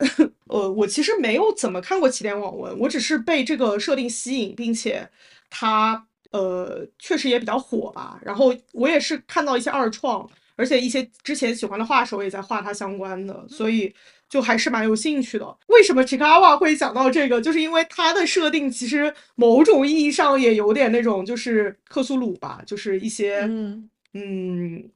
[0.47, 5.07] 呃，我其实没有怎么看过起点网文，我只是被这个设定吸引，并且
[5.51, 8.19] 它呃确实也比较火吧。
[8.23, 13.95] 然后我也是看到一些二创，而且一些之前喜欢的画手也在画它相关的，所以
[14.31, 15.59] 就还是蛮有兴趣的。
[15.67, 17.41] 为什么 Chikawa 会想到这个？
[17.41, 24.89] 就是因为它的设定其实某种意义上也有点那种就是克苏鲁吧，就是一些嗯，嗯，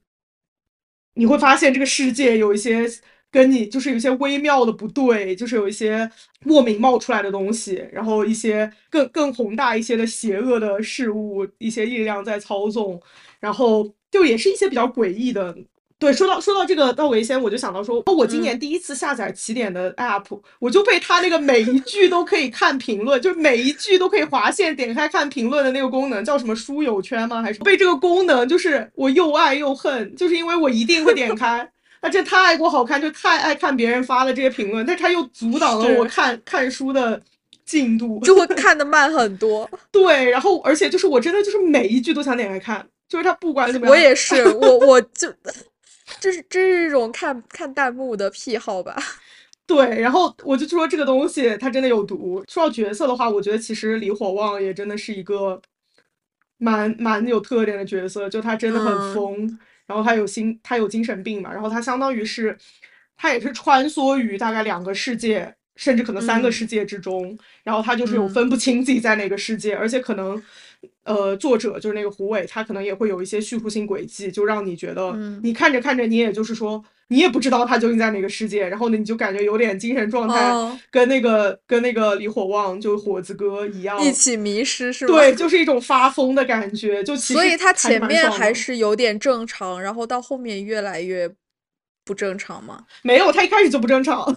[1.15, 2.87] 你会发现这个世界有一些
[3.29, 6.09] 跟你就是有一些微妙的不对，就是有一些
[6.45, 13.01] 莫名冒出来的东西，然后一些更更宏大一些的邪恶的事物，一些力量在操纵，
[13.41, 15.53] 然后就也是一些比较诡异的。
[15.97, 27.41] 对，说到说到这个道维先，我就想到说，哦我今年第一次下载起点的 app，我就被它那个每一句都可以看评论，就是每一句都可以划线点开看评论的那个功能，叫什么书友圈吗？
[27.41, 31.67] 还是被这个功能，就是我又爱又恨，就是因为我一定会点开，
[32.01, 37.19] 它这太过好看，就太爱看别人发的这些评论，但是它又阻挡了我看看书的
[37.65, 39.67] 进度，就会看得慢很多。
[39.91, 45.33] 对，然后而且就是我真的就是每一句都想点开看，就是它不管怎么样，我也是，我我就
[46.19, 48.95] 这是这是一种看看弹幕的癖好吧。
[49.67, 52.43] 对，然后我就说这个东西它真的有毒。
[52.47, 55.59] 说到角色的话，我觉得其实李火旺也真的是一个
[56.57, 62.55] 蛮蛮有特点的角色，就他真的很嗯疯，然后他有心他有精神病嘛，然后他相当于是
[63.17, 70.41] 他也是穿梭于大概两个世界，甚至可能三个嗯世界之中，然后他就是有嗯分不清自己在哪个世界，而且可能。
[71.03, 80.51] 呃，作者就是那个胡伟，他可能也会有一些叙述性轨迹，就让你觉得，嗯你看着看着，你也就是说，你也不知道他究竟在哪个世界，然后呢，你就感觉有点精神状态
[80.89, 85.13] 跟那个跟那个李火旺就火子哥一样，一起迷失是吧？
[85.13, 91.31] 对，就是一种发疯的感觉，就所以他前面还是有点正常，然后到后面越来越。
[92.05, 92.85] 不正常吗？
[93.01, 94.23] 没有，他一开始就不正常。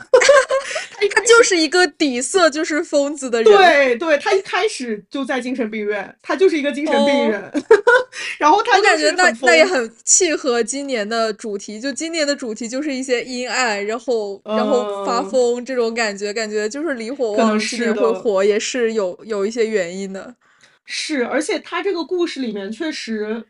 [1.15, 3.57] 他就是一个底色就是疯子的人。
[3.57, 7.53] 对对，他一开始就在精神病院，他就是一个精神病人。
[8.39, 20.35] 然后他我感觉那那也很契合今年的主题，就今年的主题就是一些阴暗，然后然后发疯这种感觉，感觉就是离火旺今年会火也是有有一些原因的。
[20.85, 23.45] 是，而且他这个故事里面确实。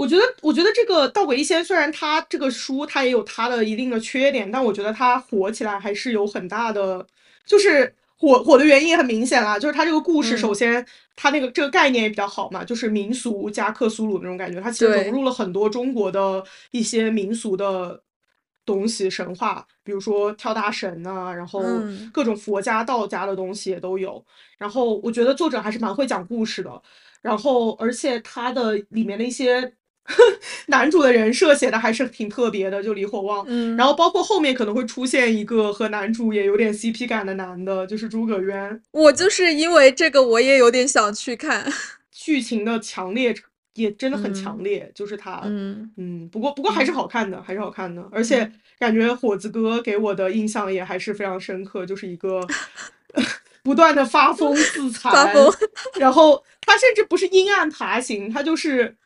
[0.00, 7.06] 我觉得，我觉得这个《道诡异仙》虽然它这个书它也有它的一定的缺点，但我觉得它火起来还是有很大的，
[7.44, 9.58] 就是火火的原因也很明显啦。
[9.58, 10.86] 就是它这个故事，首先
[11.16, 18.02] 它那个这个概念也比较好嘛，就是民俗加克苏鲁那种感觉，它其实融入了很多中国的一些民俗的
[18.64, 21.62] 东西、神话，比如说跳大神啊，然后
[22.10, 24.24] 各种佛家、道家的东西也都有。
[24.56, 26.82] 然后我觉得作者还是蛮会讲故事的，
[27.20, 29.74] 然后而且它的里面的一些。
[30.66, 33.44] 男主的人设写的还是挺特别的，就李火旺。
[33.46, 38.82] 嗯，然后包括后面可能会出现一个和男主也有点 CP 感的男的，就是诸葛渊。
[38.90, 41.72] 我就是因为这个，我也有点想去看。
[42.10, 43.34] 剧情的强烈
[43.74, 45.42] 也真的很强烈，就是他。
[45.44, 48.04] 嗯嗯，不过不过还是好看的，还是好看的。
[48.10, 52.40] 而且感觉火子哥给我的印象也还是非常深刻，就是一个
[53.62, 55.12] 不断的发疯自残，
[56.00, 58.96] 然后他甚至不是阴暗爬行，他就是。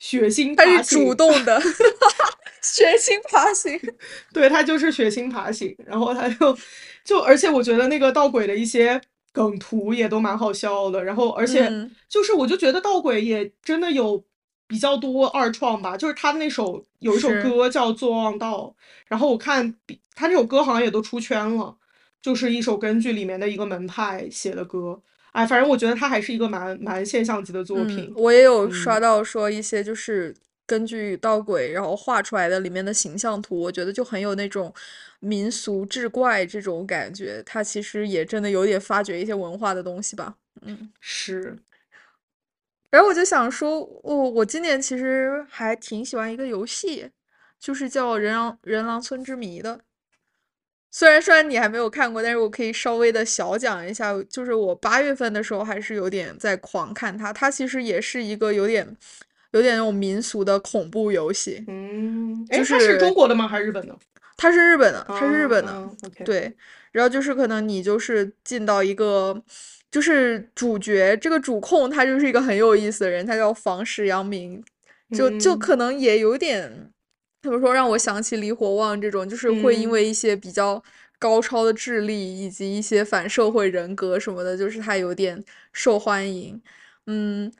[0.00, 1.60] 血腥，他是主动的，
[2.60, 3.78] 血腥爬行，
[4.34, 6.58] 对他就是血腥爬行，然后他就
[7.04, 9.00] 就，而且我觉得那个盗鬼的一些
[9.32, 11.70] 梗图也都蛮好笑的，然后而且
[12.08, 14.24] 就是我就觉得盗鬼也真的有
[14.66, 18.74] 比较多二创吧，就是他的那首有一首歌叫《坐忘道》，
[19.06, 19.76] 然后我看
[20.14, 21.76] 他这首歌好像也都出圈了，
[22.22, 25.02] 就是一首根据里面的一个门派写的歌。
[25.32, 28.12] 哎，反正我觉得它还是一个蛮蛮现象级的作品。
[28.16, 30.34] 我也有刷到说一些就是
[30.66, 34.74] 根据道轨然后画出来的里面的形象图，我觉得就很有那种
[35.20, 37.42] 民俗志怪这种感觉。
[37.44, 40.34] 他其实也真的有点发掘一些文化的东西吧。
[40.62, 41.56] 嗯，是。
[42.90, 47.08] 然后我就想说，我我今年其实还挺喜欢一个游戏，
[47.58, 49.80] 就是叫《人狼人狼村之谜》的。
[50.92, 57.32] 虽然虽然你还没有看过，但是我可以稍微的小讲一下，就是我八月份的时候还是有点在狂看它。
[57.32, 58.84] 它其实也是一个有点
[59.52, 61.64] 有点那种民俗的恐怖游戏。
[61.68, 63.46] 嗯，就是中国的吗？
[63.46, 63.96] 还是日本的？
[64.36, 65.88] 它是日本的，它是日本的。
[66.24, 66.52] 对，
[66.90, 69.40] 然后就是可能你就是进到一个，
[69.92, 74.60] 就是主角这个主控他就是一个很有意思的人，他叫房石阳明，
[75.12, 76.90] 就就可能也有点。
[77.42, 80.82] 怎么说让我想起李火旺这种，就是会因为一些比较
[81.18, 86.60] 高超的智力以及一些反社会人格什么的，就是他有点受欢迎。
[87.06, 87.50] 嗯，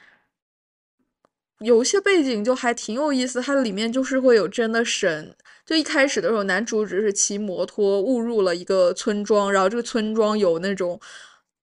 [1.61, 5.35] 有一些背景就还挺有意思，它里面就是会有真的神。
[5.64, 11.01] 就一开始的时候，男主只是骑摩托误入了一个村庄，然后这个村庄有那种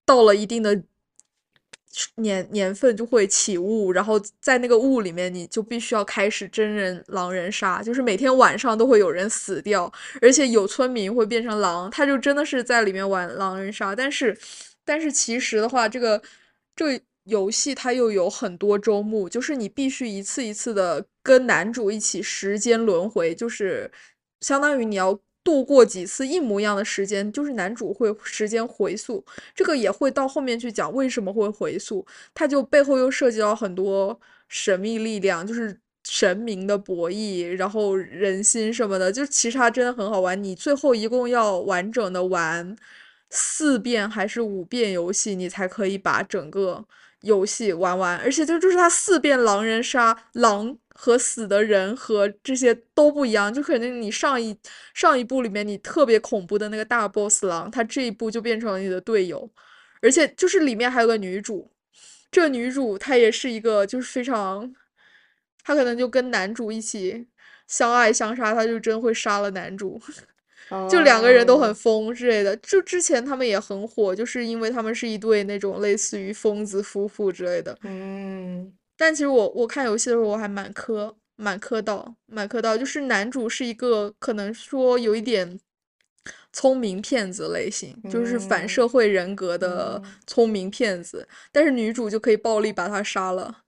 [0.04, 0.82] 到了一定的。
[2.16, 13.96] 年年份就会起雾，然后在那个雾里面，你就必须要开始真人狼人杀，就是每天晚上都会有人死掉，而且有村民会变成狼，他就真的是在里面玩狼人杀。
[13.96, 14.38] 但是，
[14.84, 16.22] 但是其实的话，这个
[16.76, 23.90] 这个游戏它又有很多周目，就是你必须一次一次的跟男主一起时间轮回，就是
[24.40, 25.18] 相当于你要。
[25.48, 29.24] 度过几次一模一样的时间，就是男主会时间回溯，
[29.54, 40.44] 这个也会到后面去讲为什么会回溯，他就背后又涉及到很多神秘力量，就是神明的博弈，然后人心什么的，就其实它真的很好玩。
[40.44, 42.76] 你最后一共要完整的玩
[43.30, 46.84] 四遍还是五遍游戏，你才可以把整个
[47.22, 50.76] 游戏玩完，而且就就是它四遍狼人杀狼。
[51.00, 54.58] 和死的人和这些都不一样，就可能你上一
[54.92, 59.48] 上一部里面你特别恐怖的那个大 boss 狼，他这一部就变成了你的队友，
[60.02, 61.70] 而且就是里面还有个女主，
[62.32, 64.74] 这个女主她也是一个就是非常，
[65.62, 67.28] 她可能就跟男主一起
[67.68, 70.00] 相爱相杀，她就真会杀了男主，
[70.90, 72.56] 就两个人都很疯之类的。
[72.56, 77.78] 就之前他们也很火，就是因为他们是一对那种类似于疯子夫妇之类的。
[77.84, 78.72] 嗯。
[78.98, 85.58] 但其实我我看游戏的时候我还蛮磕蛮磕到蛮磕到，就是男主是一个可能说有一点
[86.52, 93.58] 聪明骗子类型，就是反社会人格的聪明骗子，但是女主就可以暴力把他杀了，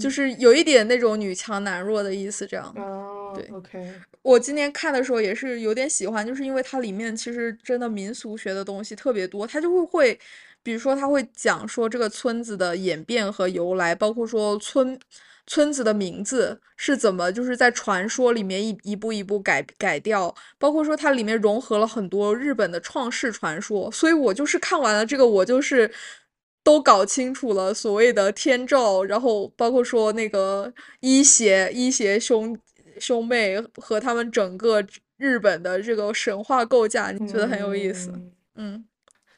[0.00, 2.74] 就是有一点那种女强男弱的意思这样。
[3.34, 10.20] 对，OK，我今天看的时候也是有点喜欢，就是因为它里面其实真的民俗学的东西特别多，它就会会，
[10.64, 14.98] 比如说他会讲说这个村子的演变和由来，包括说村
[15.46, 25.90] 村子的名字是怎么就是在传说里面一一步一步改改掉，包括说它里面融合了很多日本的创世传说，所以我就是看完了这个，我就是
[26.62, 32.58] 都搞清楚了所谓的天照，然后包括说那个伊邪伊邪兄
[32.98, 34.82] 兄妹和他们整个
[35.18, 38.10] 日本的这个神话构架，你觉得很有意思。
[38.14, 38.32] 嗯。
[38.56, 38.84] 嗯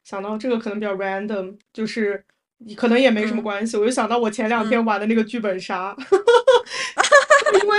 [0.06, 2.24] 想到这个可能比较 random，就是
[2.58, 3.42] 你可能也没什么嗯。
[3.42, 5.96] 关系，我就想到我前两天玩的那个剧本杀，
[7.60, 7.76] 因为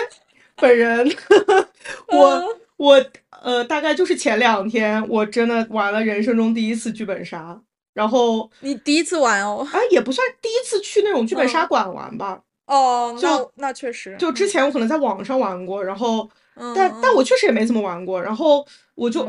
[0.58, 1.10] 本人
[2.12, 2.44] 我嗯。
[2.76, 3.06] 我
[3.42, 7.60] 呃大概就是前两天我真的玩了人生中第一次剧本杀，
[7.94, 9.66] 然后你第一次玩哦？
[9.72, 17.00] 啊也不算第一次去那种剧本杀嗯馆玩吧，哦，就那确实，就之前我可能在网上玩过，然后嗯，但嗯。
[17.02, 19.26] 但我确实也没怎么玩过，然后我就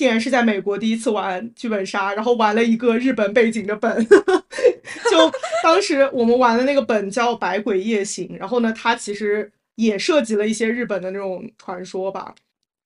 [0.00, 3.94] 竟然是在美国第一次玩剧本杀，然后玩了一个日本背景的本，
[5.10, 5.30] 就
[5.62, 12.34] 当时我们玩的那个本叫《百鬼夜行》，然后呢，它其实也涉及了一些日本的那种传说吧。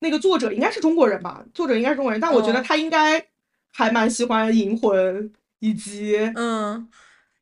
[0.00, 3.24] 那个作者应该是中国人吧，作者应该是中国人，但我觉得哦他应该
[3.72, 6.88] 还蛮喜欢银魂以及嗯，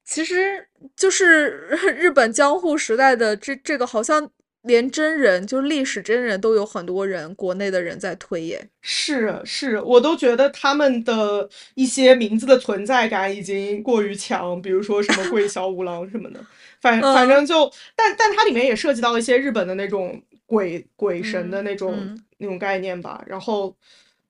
[0.04, 1.66] 其实就是
[1.96, 4.28] 日本江户时代的这这个，好像
[4.62, 8.68] 连真人，就历史真人都有很多人，国内的人在推耶。
[8.80, 16.40] 是是，我都觉得他们的一些名字的存在感已经过于强，比如说什么桂小五郎什么的，
[16.80, 17.28] 反反嗯。
[17.28, 22.24] 正就，但但它里面也涉及到一些日本的那种鬼鬼神的嗯那种、嗯。
[22.38, 23.72] 那种概念吧，然后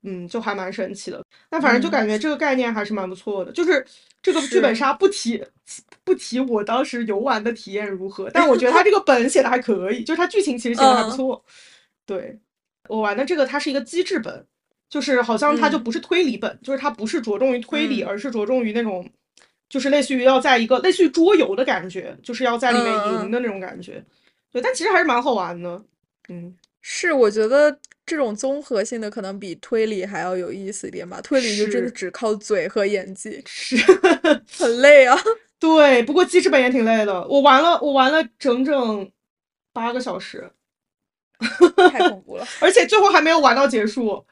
[0.03, 1.22] 嗯，就还蛮神奇的。
[1.48, 3.84] 但反正就嗯感觉这个概念还是蛮不错的，就是
[4.20, 5.42] 这个剧本杀不提
[6.05, 11.44] 不提我当时游玩的体验如何，但我觉得它 这个本写的还可以，就是它剧情其实写的还不嗯错。
[12.05, 12.38] 对，
[12.88, 14.44] 我玩的这个它是一个机制本，
[14.90, 19.09] 就是好像它就嗯不是推理本，就是它不是着重于推理，嗯而是着重于那种，
[19.68, 24.05] 就是类似于要在一个类似于桌游的感觉，就是要在里面赢的那种感觉。
[24.50, 25.82] 对，但其实还是蛮好玩的。
[26.28, 27.78] 嗯，是，我觉得
[28.13, 31.19] 这种综合性的可能比推理还要有意思一点吧。
[31.23, 33.75] 推理就真的只靠嘴和演技，是，
[34.59, 35.19] 很累啊。
[35.59, 36.03] 对。
[36.03, 39.11] 不过机制本也挺累的，我玩了我玩了整整
[39.73, 40.51] 八个小时，
[41.91, 42.47] 太恐怖了。
[42.61, 44.23] 而且最后还没有玩到结束，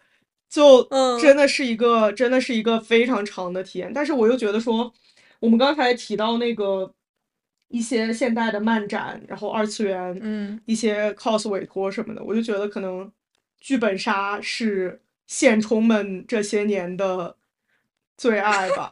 [0.51, 3.91] 就嗯真的是一个、真的是一个非常长的体验。
[3.91, 4.93] 但是我又觉得说，
[5.39, 6.93] 我们刚才提到那个
[7.69, 13.11] 一些现代的漫展，然后二次元，嗯，一些 cos 委托什么的，我就觉得可能
[13.61, 17.37] 剧本杀是现充们这些年的
[18.17, 18.91] 最爱吧。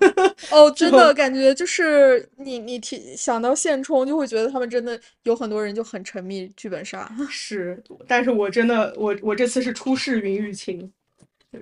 [0.50, 7.10] 哦，真的感觉就是你你提想到现充，就会觉得他们真的有很多人就很沉迷剧本杀。
[7.28, 10.90] 是，但是我真的，我我这次是初试云雨情，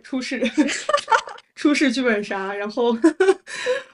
[0.03, 0.41] 初试
[1.57, 2.97] 初试剧本杀，然后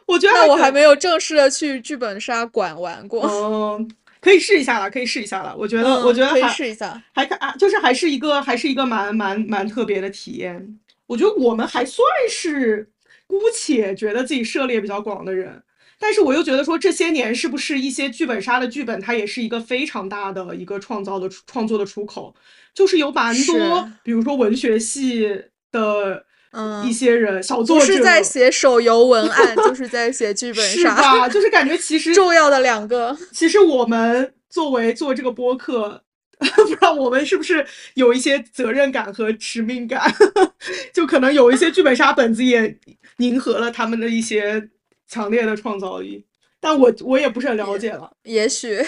[0.06, 3.26] 我觉得那我还没有正式的去剧本杀馆玩过。
[3.26, 3.90] 嗯，
[4.24, 5.54] 可以试一下了，可以试一下了。
[5.56, 7.00] 我觉得，我觉得还试一下。
[7.12, 10.78] 还看啊，就是还是一个还是一个蛮蛮蛮特别的体验。
[11.06, 12.90] 我觉得我们还算是
[13.26, 15.62] 姑且觉得自己涉猎比较广的人，
[15.98, 22.34] 但是我又觉得说这些年是不是一些剧本杀的剧本，它也是一个非常大的一个创造的创作的出口，
[22.72, 25.28] 就是有蛮多，比如说文学系
[25.70, 26.24] 的
[26.55, 30.74] 嗯一些人，小作者不是在写手游文案， 就是在写剧本杀。
[30.74, 31.28] 是吧？
[31.28, 36.02] 就是感觉其实 重要的两个，其实我们作为做这个播客，
[36.38, 40.12] 不知道我们是不是有一些责任感和使命感，
[40.92, 42.78] 就可能有一些剧本杀本子也
[43.18, 44.70] 迎合了他们的一些
[45.09, 46.24] 强烈的创造力，
[46.61, 48.84] 但我我也不是很了解了，也许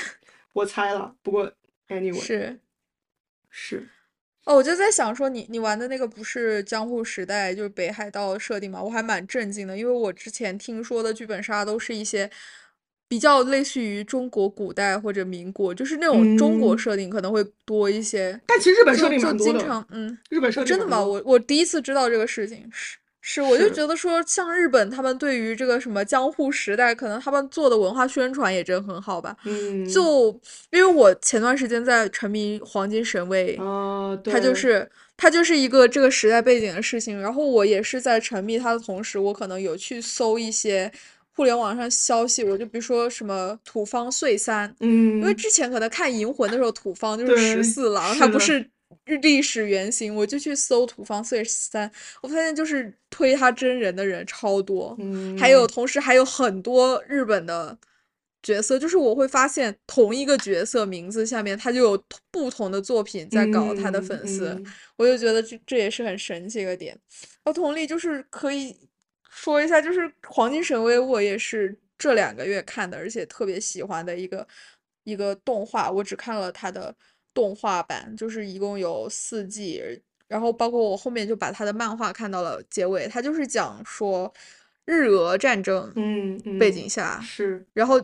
[0.53, 1.14] 我猜了。
[1.23, 1.51] 不过
[1.89, 2.61] anyway 是。
[3.59, 3.89] 是
[4.47, 8.81] 哦，我就在想说你，你玩的那个不是江户时代，就是北海道设定嘛？
[8.81, 12.31] 我还蛮震惊的，因为我之前听说的剧本杀都是一些
[13.09, 18.41] 比较类似于中国古代或者民国，就是那种中国嗯设定可能会多一些。
[18.47, 21.05] 但其实日本就设定就经蛮多的，常嗯，日本设定真的吗？
[21.05, 22.97] 我我第一次知道这个事情，是
[23.29, 29.37] 是，我就觉得说，像日本他们对于这个什么江户时代，可能他们做的文化宣传也真很好吧。
[29.45, 30.29] 嗯，就
[30.70, 37.20] 因为我前段时间在沉迷《黄金神威》，啊，它就是它就是一个这个时代背景的事情。
[37.20, 40.89] 然后我也是在沉迷它的同时，我可能有去搜一些
[41.35, 48.70] 互联网上消息，我就比如说什么土方岁三，嗯，因为之前可能看《银魂》的时候，土方就是十四郎，他不是
[49.07, 51.91] 历史原型，我就去搜土方岁三，
[52.21, 57.79] 我发现就是推他真人的人超多，嗯，还有同时还有很多日本的
[58.43, 66.99] 角色，就是我会发现同一个角色名字下面，他就有不同的作品在搞他的粉丝，嗯嗯我就觉得这这也是很神奇一个点。
[67.45, 68.77] 然后同理就是可以
[69.31, 74.47] 说一下，就是《黄金神威》，我也是这两个月看的，而且特别喜欢的一个
[75.05, 76.95] 一个动画，我只看了它的
[77.37, 79.82] 动画版，就是一共有四季，
[80.26, 84.32] 然后包括我后面就把他的漫画看到了结尾，他就是讲说
[84.87, 87.66] 日俄战争嗯嗯，背景下，是。
[87.74, 88.01] 然后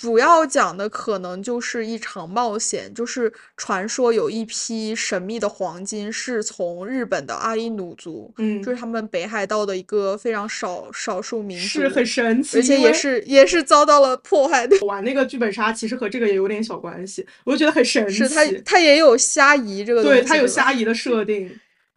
[0.00, 14.78] 主要讲的可能就是一场冒险，就是传说有一批神秘的黄金是从日本的阿伊努族，嗯就是他们北海道的一个非常少少数民族，是很神奇，而且也是也是遭到了迫害的。
[14.86, 18.14] 玩那个剧本杀，其实和这个也有点小关系，我就觉得很神奇。
[18.14, 21.50] 是它它也有虾夷这个东西，对，它有虾夷的设定。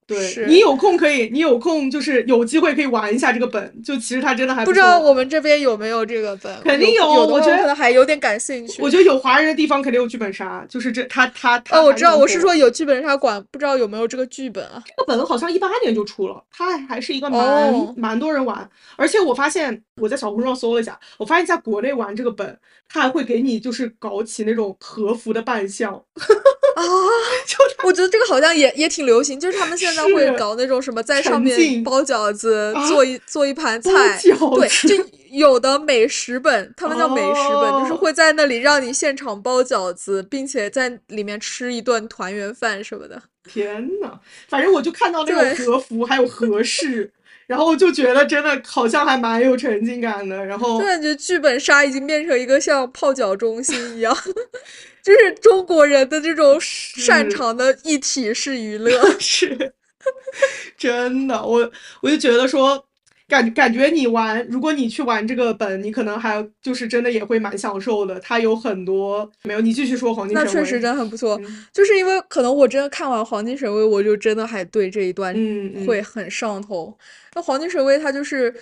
[0.08, 8.82] 对是你有空可以，你有空就是有机会可以玩一下这个本，就其实它真的还不知道我们这边有没有这个本，肯定有我觉得可能还有点感兴趣。
[8.82, 11.78] 我觉得有华人的地方肯定有剧本杀，就是这他他他。
[11.78, 14.84] 哦，我知道，我是说说有剧本杀馆，不知道有没有这个剧本啊？
[14.86, 22.58] 这个本好像一八年就出了，它还还是一个蛮、哦蛮多人玩，而且我发现我在小红书上搜了一下，我发现在国内玩这个本，
[22.90, 26.82] 他还会给你就是搞起那种和服的扮相，啊，
[27.48, 43.22] 就我觉得这个好像也也挺流行，就是他们现在会搞那种什么在上面包饺子，啊做一做一盘菜，对，就有的美食本，他们叫美食本，就是哦会在那里让你现场包饺子，并且在里面吃一顿团圆饭什么的。
[43.52, 47.12] 天呐，反正我就看到那对种和服还有和式，
[47.48, 54.16] 然后就觉得真的好像还蛮有沉浸感的，然后就感觉剧本杀已经变成一个像泡脚中心一样，
[55.02, 59.02] 就是中国人的这种擅长的一体式娱乐。
[59.20, 59.74] 是
[60.78, 61.72] 真的，我
[62.02, 62.84] 我就觉得说，
[63.28, 68.20] 感感觉你玩，如果你去玩这个本，你可能还就是真的也会蛮享受的。
[68.20, 75.34] 它有很多没有，你继续说黄金神威那确实真的很不错，嗯就是因为可能我真的看完《黄金神威》，我就真的还对这一段
[75.86, 76.98] 会很上头。
[77.34, 78.54] 那《黄金神威》它就是，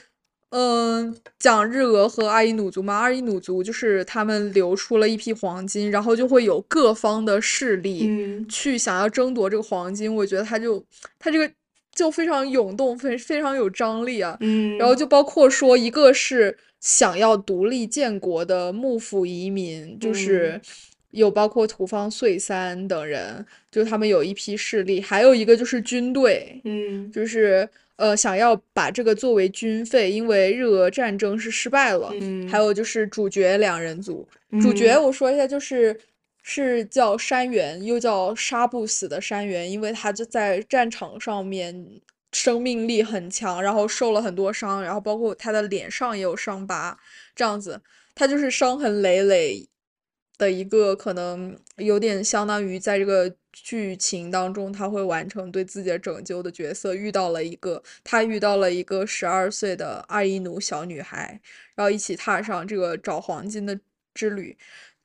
[0.51, 10.13] 嗯、讲日俄和阿伊努族嘛，阿伊努族就是他们流出了一批黄金，然后就会有各方的势力嗯去想要争夺这个黄金。
[10.13, 10.83] 我觉得他就
[11.19, 11.51] 他这个
[11.93, 14.37] 就非常涌动，非非常有张力啊。
[14.39, 20.61] 嗯，然后就包括说，一个是想要独立建国的幕府移民，就是嗯
[21.11, 27.67] 有包括土方岁三等人，就他们有一批势力；还有一个就是军队，嗯就是
[27.99, 32.09] 呃想要把这个作为军费，因为日俄战争是失败了。
[32.13, 34.25] 嗯，还有就是主角两人组，
[34.61, 35.03] 主角嗯。
[35.03, 35.99] 我说一下，就是
[36.41, 46.97] 是叫山原，又叫杀不死的山原，因为他就在战场上面生命力很强，然后受了很多伤，然后包括他的脸上也有伤疤，
[47.35, 47.81] 这样子，
[48.15, 49.67] 他就是伤痕累累
[50.37, 61.39] 的一个，可能有点相当于在这个剧情当中，他会完成对自己的拯救的角色，遇到了一个他遇到了一个十二岁的阿伊努小女孩，
[61.75, 63.79] 然后一起踏上这个找黄金的
[64.13, 64.57] 之旅。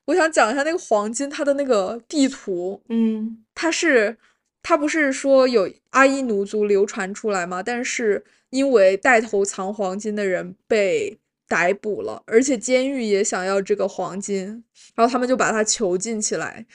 [0.05, 4.15] 我想讲一下那个黄金，它的那个地图，嗯它是
[4.61, 7.63] 它不是说有阿伊努族流传出来吗？
[7.63, 11.17] 但是因为带头藏黄金的人被
[11.47, 16.65] 逮捕了，而且监狱也想要这个黄金，然后他们就把他囚禁起来。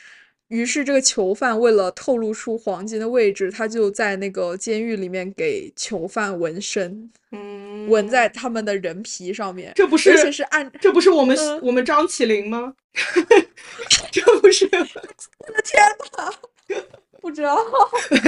[0.51, 12.75] 于是这个囚犯为了透露出黄金的位置，他就在那个监狱里面给囚犯纹身，嗯，纹在他们的人皮上面，这不是而且是按这不是我们、嗯我们张起灵吗？
[14.11, 15.81] 这不是 我的天
[16.17, 16.33] 哪
[17.21, 17.57] 不知道，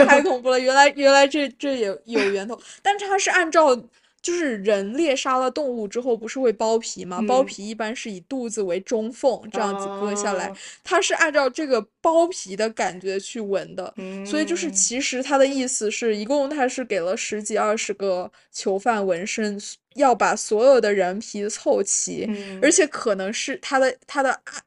[0.07, 0.61] 太恐怖了！
[0.61, 3.75] 原来原来这这也有源头，但是它是按照
[4.23, 7.21] 就是人猎杀了动物之后不是会剥皮吗？
[7.21, 13.93] 剥嗯皮一般是以肚子为中缝这样子割下来啊，它是按照这个剥皮的感觉去纹的。
[14.25, 19.61] 所以就是嗯其实它的意思是一共它是给了十几二十个囚犯纹身，
[19.97, 24.63] 要把所有的人皮凑齐，嗯而且可能是他的他的暗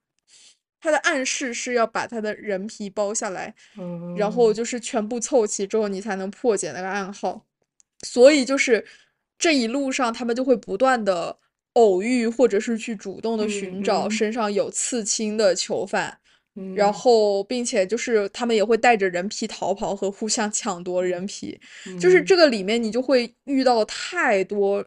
[0.81, 3.55] 他的暗示是要把他的人皮剥下来，
[4.17, 7.43] 然后嗯就是全部凑齐之后，你才能破解那个暗号。
[8.03, 8.85] 所以就是
[9.45, 11.37] 这一路上，他们就会不断的
[11.73, 14.11] 偶遇，或者是去主动的嗯寻找嗯。
[14.11, 16.17] 身上有刺青的囚犯，
[16.55, 16.73] 嗯。
[16.73, 21.59] 然后并且就是他们也会带着人皮逃跑和互相抢夺人皮。
[21.99, 22.25] 就是嗯。
[22.25, 24.83] 这个里面你就会遇到太多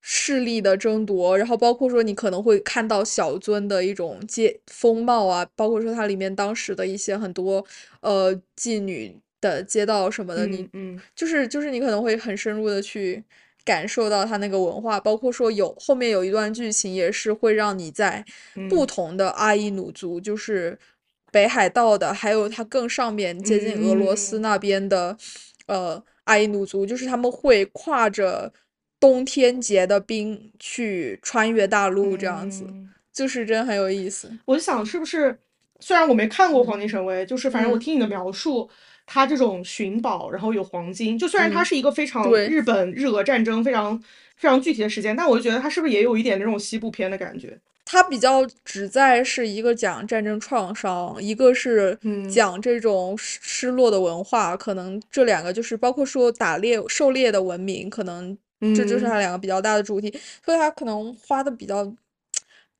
[0.00, 7.66] 势力的争夺，然后包括说你可能会看到小樽的一种街风貌啊，包括说它里面当时的一些很多
[8.02, 10.68] 呃妓女的街道什么的，你
[11.16, 13.24] 就是就是你可能会很深入的去
[13.64, 18.24] 感受到他那个文化，包括说有后面有一段剧情也是会让你在
[18.68, 18.86] 不嗯。
[18.86, 20.78] 同的阿伊努族，就是
[21.30, 24.42] 北海道的，还有它更上面接近俄罗斯嗯。
[24.42, 25.16] 那边的，
[25.66, 28.52] 呃，阿伊努族，就是他们会跨着
[28.98, 32.94] 冬天结的冰去穿越大陆，这样子，嗯。
[33.12, 34.30] 就是真很有意思。
[34.46, 35.38] 我就想是不是，
[35.80, 37.80] 虽然我没看过《黄金神威》，就是反正我嗯。
[37.80, 38.68] 听你的描述，
[39.06, 41.64] 它这种寻宝，然后有黄金，就虽然它嗯。
[41.64, 42.46] 是一个非常对。
[42.48, 43.98] 日本日俄战争非常
[44.36, 47.58] 非常具体的时间，但我就觉得它是不是也有一点那种西部片的感觉？
[47.84, 52.28] 它比较旨在是一个讲战争创伤，一个是嗯。
[52.28, 58.36] 讲这种失失落的文化，可能这两个就是包括说打猎狩猎的文明，可能
[58.72, 59.08] 这就是嗯。
[59.08, 60.08] 它两个比较大的主题，
[60.44, 61.92] 所以它可能花的比较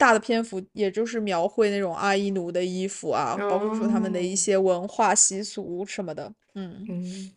[0.01, 7.31] 大的篇幅，也就是描绘那种阿伊奴的衣服啊，包括说他们的一哦些文化习俗什么的，嗯，嗯，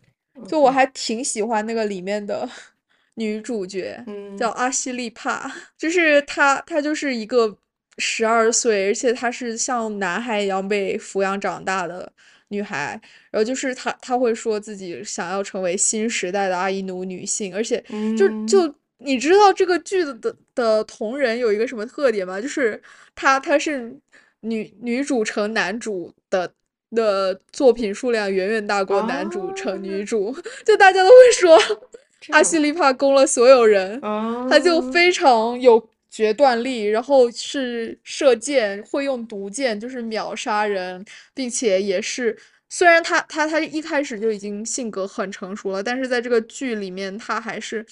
[0.48, 2.48] 就我还挺喜欢那个里面的
[3.16, 4.02] 女主角，
[4.38, 7.54] 叫嗯阿西利帕，就是她，她就是一个
[7.98, 12.10] 十二岁，而且她是像男孩一样被抚养长大的
[12.48, 12.98] 女孩。
[13.30, 17.78] 然后就是她，她会说自己想要成为新时代的阿伊奴女性，而且
[18.16, 18.46] 就嗯。
[18.46, 18.74] 就
[19.04, 22.40] 你知道这个剧的的的同人有一个什么特点吗？
[22.40, 22.80] 就是
[23.14, 23.94] 他他是
[24.40, 26.52] 女女主成男主的。
[26.90, 30.32] 的作品数量远远大过男主成女啊主，
[30.64, 31.58] 就大家都会说
[32.30, 42.38] 阿西利帕攻了所有人，啊，他就非常有决断力，然后是射箭，会用毒箭，就是秒杀人，并且也是，
[42.68, 47.84] 虽然他他他一开始就已经性格很成熟了，但是在这个剧里面，他还是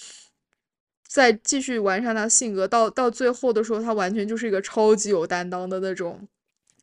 [1.13, 6.19] 在继续完善他性格，到到最后的时候，他完全就是一个超级有担当的那种。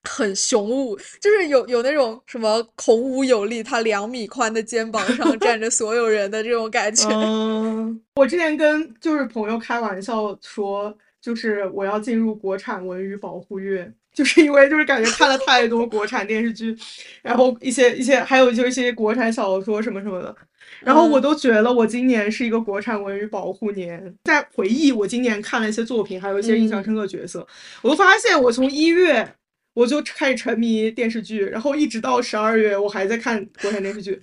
[0.04, 7.06] 很雄武，就是有有那种什么孔武有力，他两米宽的肩膀上站着所有人的这种感觉。
[7.12, 16.76] 嗯，我之前跟就是朋友开玩笑说，就是我要进入国产文娱保护月，就是因为就是感觉看了太多国产电视剧，
[17.22, 20.36] 然后一些一些还有就是一些国产小说什么什么的，
[20.82, 24.14] 然后我嗯都觉得我今年是一个国产文娱保护年。
[24.24, 27.48] 在回忆我今年看了一些作品，还有一些印象嗯深刻的角色，
[27.82, 29.36] 我都发现我从一月。
[29.80, 34.22] 我就开始沉迷电视剧，然后一直到十二月，我还在看国产电视剧，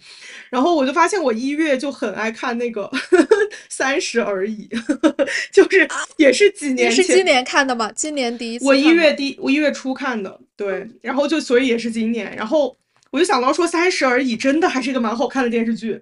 [0.50, 2.82] 然后我就发现我一月就很爱看那个
[3.70, 4.68] 《三十而已》，
[5.50, 5.88] 就是
[6.18, 7.90] 也是几年前，是今年看的吗？
[7.96, 12.76] 今年第一次我一月第我一月初看的，对，然后就所以也是今年，然后
[13.10, 15.98] 我就想到说《三十而已》真的还是一个蛮好看的电视剧，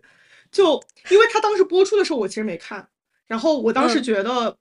[0.50, 2.84] 就因为它当时播出的时候我其实没看，
[3.28, 4.56] 然后我当时嗯觉得。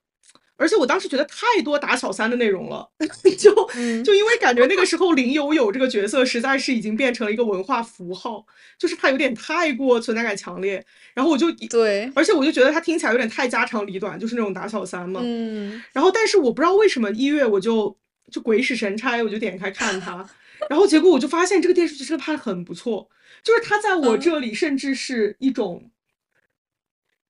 [0.64, 2.88] 而且我当时觉得太多打小三的内容了，
[3.38, 4.02] 就嗯。
[4.02, 8.46] 就因为感觉那个时候林有有这个角色实在是已经变成了一个文化符号，
[8.78, 10.82] 就是他有点太过存在感强烈，
[11.14, 15.20] 然后我就对，而且我就觉得他听起来有点太家长里短，就是那种打小三嘛。
[15.22, 15.84] 嗯。
[15.92, 17.98] 然后但是我不知道为什么一月我就
[18.32, 20.26] 就鬼使神差，我就点开看他，
[20.70, 23.10] 然后结果我就发现这个电视剧真的拍的很不错，
[23.44, 24.20] 就是他在我嗯。
[24.20, 25.92] 这里甚至是一种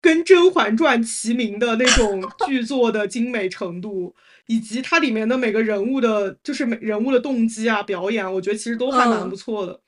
[0.01, 4.15] 跟《甄嬛传》齐名的那种 剧作的精美程度，
[4.47, 9.81] 以及它里面的每个人物的，就是每人物的动机啊、表演啊，我觉得其实都还蛮嗯不错的。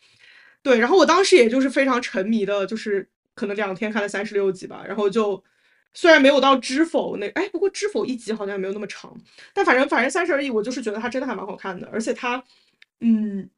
[0.61, 5.43] 对，然后我当时也就是非常沉迷的，就是可能两天看了三十六集吧，然后就
[5.93, 9.15] 虽然没有到知否那，哎，不过知否一集好像也没有那么长，
[9.53, 12.43] 但反正反正三十而已，我就是觉得它真的还蛮好看的，而且它，
[12.99, 13.49] 嗯，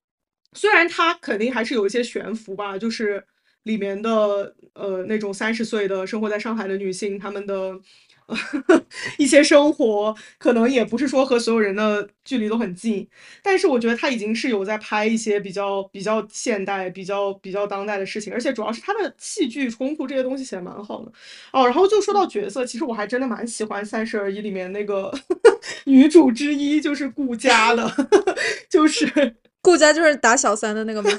[0.53, 3.25] 虽然它肯定还是有一些悬浮吧，就是
[3.63, 7.79] 里面的呃那种三十岁的生活在上海的女性，她们的。
[9.19, 13.05] 一些生活可能也不是说和所有人的距离都很近，
[13.43, 21.11] 但是我觉得他已经是有在拍一些比较比较现代、比较比较当代的事情，而且主要是他的戏剧冲突这些东西写的蛮好的。
[21.51, 25.13] 哦，然后就说到角色，其实我还真的蛮喜欢《三十而已》里面那个
[25.83, 27.91] 女主之一，就是顾佳的，
[28.69, 31.11] 就是顾佳就是打小三的那个吗？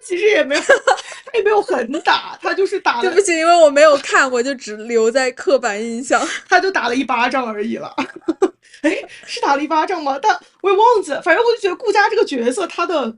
[0.02, 6.20] 其实也没有，他也没有很打，他就是打对不，起，因为我没有看，我就只留在刻板印象。
[6.48, 7.94] 他就打了一巴掌而已了。
[8.82, 8.96] 哎，
[9.26, 10.18] 是打了一巴掌吗？
[10.20, 11.20] 但我也忘记了。
[11.22, 13.14] 反正我就觉得顾佳这个角色，他的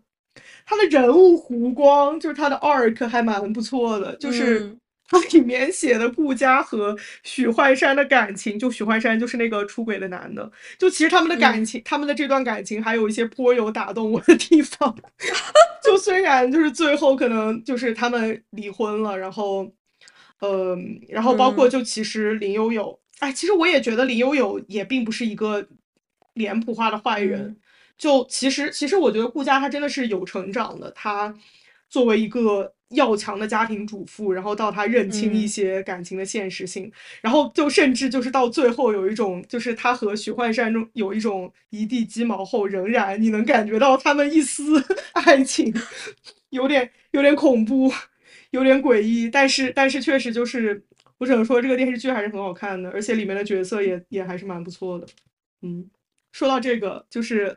[0.66, 4.14] 他的人物弧光，就是他的 arc 还蛮不错的。
[4.16, 4.78] 就是嗯
[5.12, 14.96] 它 里面写的顾佳和许幻山的感情，就许幻山就是那个出轨的男的，就其实他们的感嗯情，他们的这段感情还有一些颇有打动我的地方。
[15.84, 19.70] 就虽然就是最后可能就是他们离婚了，然后，
[20.40, 25.68] 嗯，然后包括嗯就其实林有有，哎，其实我也觉得林有有也并不是一个
[26.34, 27.42] 脸谱化的坏人。
[27.42, 27.56] 嗯
[27.98, 31.32] 就其实其实我觉得顾佳她真的是有成长的，她
[31.88, 35.48] 作为一个要强的家庭主妇，然后到她认清一嗯。
[35.48, 36.90] 些感情的现实性，
[37.20, 44.82] 然后就甚至就是到最后有一种，就是她和许幻山中有一种一地鸡毛后，仍然你能感觉到他们一丝
[45.14, 45.72] 爱情，
[46.50, 47.92] 有点有点恐怖，
[48.50, 50.84] 有点诡异，但是但是确实就是
[51.18, 55.06] 我只能说这个电视剧还是很好看的，而且里面的角色也也还是蛮不错的。
[55.62, 55.88] 嗯，
[56.32, 57.56] 说到这个，就是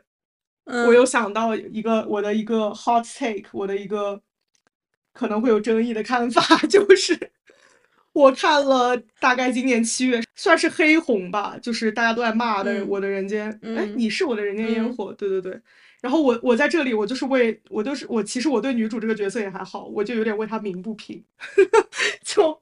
[0.84, 4.22] 我有嗯想到一个我的一个 hot take，我的一个
[5.16, 7.30] 可能会有争议的看法， 就是
[8.12, 15.60] 我看了大概今年七月，算是黑红吧，就是大家都在骂的《嗯我的人间》，哎，嗯你是我的人间烟嗯火，对对对。
[16.02, 21.24] 然后我我在这里，我就是为我就是我，其实我对女主这个角色也还好，我就有点为她鸣不平，
[22.22, 22.60] 就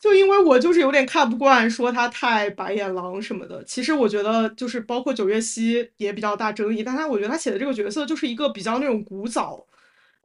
[0.00, 3.64] 就因为我就是有点看不惯，说她太白眼狼什么的。
[3.64, 9.64] 其实我觉得就是包括九月溪也比较大争议，但她我觉得她写的这个角色就是一个比较那种古早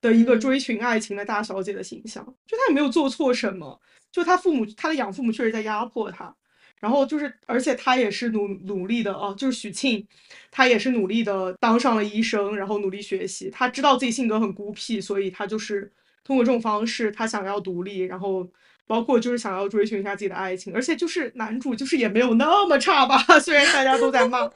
[0.05, 3.79] 的一个追寻爱情的大小姐的形象，就她也没有做错什么，
[4.11, 6.33] 就她父母她的养父母确实在压迫她。
[6.79, 10.05] 然后就是，而且她也是努努力的哦，就是许沁，
[10.51, 13.49] 她也是努力的当上了医生，然后努力学习。
[13.49, 15.91] 她知道自己性格很孤僻，所以她就是
[16.23, 18.47] 通过这种方式，她想要独立，然后
[18.85, 20.75] 包括就是想要追寻一下自己的爱情。
[20.75, 24.47] 而且就是男主就是也没有那么差吧， 虽然大家都在骂，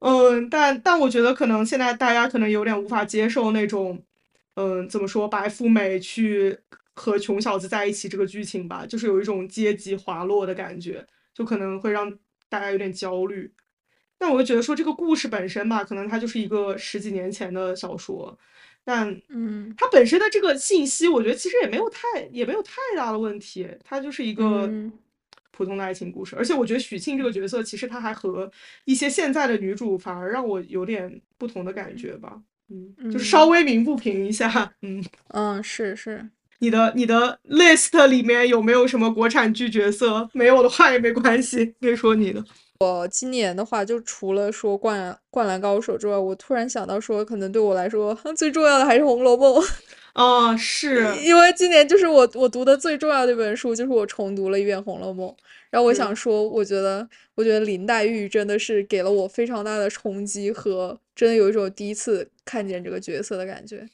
[0.00, 4.02] 嗯，但但我觉得可能现在大家可能有点无法接受那种，
[4.60, 6.58] 嗯，怎么说白富美去
[6.94, 13.52] 和穷小子在一起这个剧情吧，就是有一种阶级滑落的感觉，就可能会让大家有点焦虑。
[14.18, 18.36] 但我就觉得说这个故事本身吧，可能它就是一个十几年前的小说，
[18.82, 24.92] 但嗯它本身的这个信息，我觉得其实也没有太也没有太大的问题，它就是一个嗯
[25.52, 26.34] 普通的爱情故事。
[26.34, 28.50] 而且我觉得许沁这个角色，其实她还和
[28.86, 32.42] 一些现在的女主反而让我有点不同的感觉吧。
[32.70, 34.72] 嗯，就是稍嗯微鸣不平一下。
[34.82, 35.02] 嗯，
[35.34, 36.28] 嗯，是是。
[36.60, 40.28] 你的你的 list 里面有没有什么国产剧角色？
[40.32, 42.44] 没有的话也没关系，可以说你的。
[42.80, 49.54] 我今年的话，就除了说灌篮灌篮高手之外，我突然想到说，可能对我来说 最重要的还是《红楼梦》，
[50.14, 55.28] 啊，是因为今年就是我我读的最重要的一本书，就是我重读了一遍《红楼梦》。
[55.70, 63.84] 然后我想，说，我觉得我觉得林黛玉真的是给了我非常大的冲击和真的有一种第一次看见这个角色的感觉。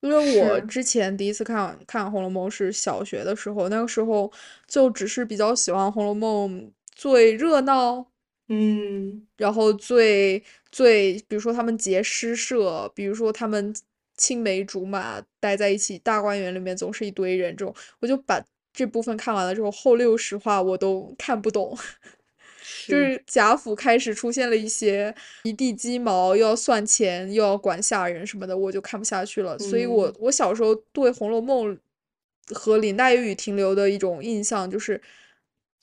[0.00, 4.30] 因为我，之前第一次看看《红楼梦》是小学的时候，那个时候
[4.68, 6.60] 就只是比较喜欢《红楼梦》
[6.94, 8.06] 最热闹，
[8.48, 13.74] 嗯然后最最，比如说他们结诗社，比如说他们
[14.18, 21.74] 青梅竹马待在一起，大观园里面总是一堆人，这种我就把这部分看完了之后，后六十话我都看不懂。
[22.86, 29.58] 就是是贾府开始出现了一些一地鸡毛，又要算钱，又要管下人什么的，我就看不下去了。
[29.58, 30.14] 所以我嗯。
[30.20, 31.76] 我小时候对《红楼梦》
[32.54, 35.00] 和林黛玉停留的一种印象就是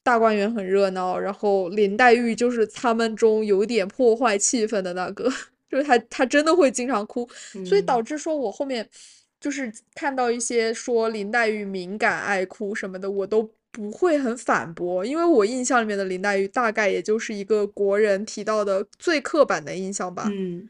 [0.03, 5.31] 大观园很热闹，然后林黛玉就是他们中有点破坏气氛的那个，
[5.69, 7.27] 就是她她真的会经常哭，
[7.65, 8.05] 所以导嗯。
[8.05, 8.87] 致说我后面
[9.39, 20.27] 就是看到一些说林黛玉敏感爱哭什么的，我都不会很反驳，因为我印象里面的林黛玉大概也就是一个国人提到的最刻板的印象吧。
[20.31, 20.67] 嗯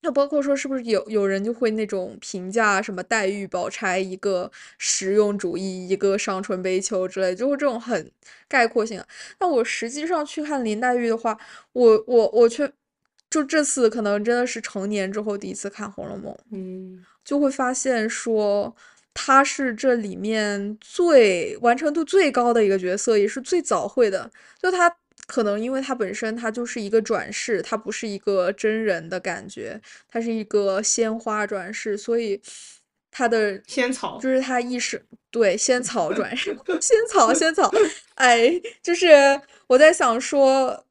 [0.00, 8.08] 那包括说是不是有有人就会那种评价什么黛玉、宝钗一个实用主义，一个伤春悲秋之类，就会这种很
[8.46, 9.02] 概括性。
[9.40, 11.36] 那我实际上去看林黛玉的话，
[11.72, 12.72] 我我我却
[13.28, 18.74] 就这次可能真的是成年之后第一次看《红楼梦》，嗯就会发现说
[19.20, 24.30] 她是这里面最完成度最高的一个角色，也是最早会的。
[24.62, 24.88] 就他
[25.26, 32.40] 可能因为他本身他就是一个转世，他不是一个真人的感觉，他是一个鲜花转世，所以
[33.10, 37.68] 他的仙草，就是他意识对仙草转世， 仙草仙草，
[38.14, 40.84] 哎，就是我在想说。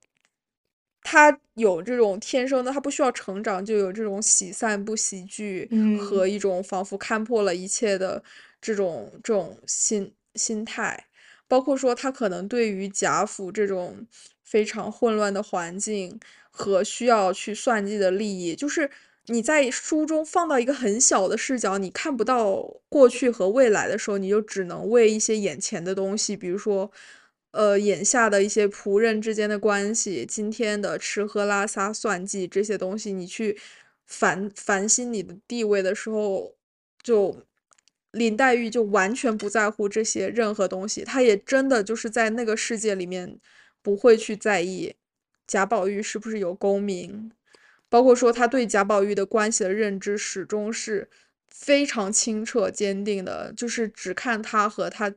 [1.10, 8.22] 他有这种天生的，他不需要成长，就有这种喜散不喜剧和嗯一种仿佛看破了一切的
[8.60, 11.05] 这种这种心心态。
[11.47, 14.05] 包括说他可能对于贾府这种
[14.43, 16.20] 非常混乱的环境
[16.51, 18.89] 和需要去算计的利益，就是
[19.28, 26.91] 你在书中放到一个很小的视角，你看不到过去和未来的时候，你就只能为一些眼前的东西，比如说，
[27.58, 33.58] 呃，眼下的一些仆人之间的关系，今天的吃喝拉撒算计这些东西，你去
[34.05, 36.53] 烦烦心你的地位的时候，
[37.01, 37.43] 就
[38.12, 43.39] 林黛玉就完全不在乎这些任何东西，她也真的就是在那个世界里面
[43.82, 44.93] 不会去在意
[45.47, 47.32] 贾宝玉是不是有功名，
[47.89, 51.10] 包括说他对贾宝玉的关系的认知始终是
[51.49, 55.12] 非常清澈坚定的，就是只看他和他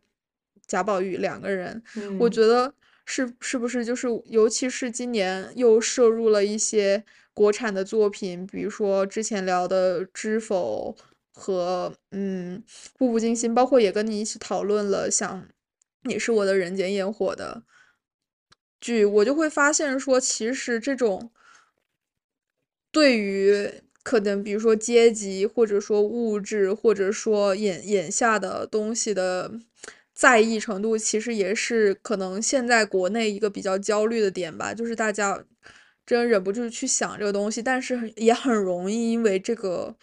[0.70, 1.82] 贾宝玉两个人。
[2.20, 2.72] 我嗯觉得
[3.04, 7.04] 是是不是就是，尤其是今年又摄入了一些
[7.34, 10.94] 国产的作品，比如说之前聊的《知否》
[11.32, 12.62] 和嗯
[12.96, 15.42] 《步步惊心》，包括也跟你一起讨论了像
[16.04, 17.64] 《你是我的人间烟火》的
[18.80, 21.32] 剧，我就会发现说，其实这种
[22.92, 23.72] 对于
[24.04, 29.58] 可能比如说阶级，或者说物质，或者说眼眼下的东西的。
[30.20, 35.42] 在意程度其实也是可能现在国内一个比较焦虑的点吧，就是大家
[36.04, 39.96] 真忍不住去想这个东西，但是也很容易因为这个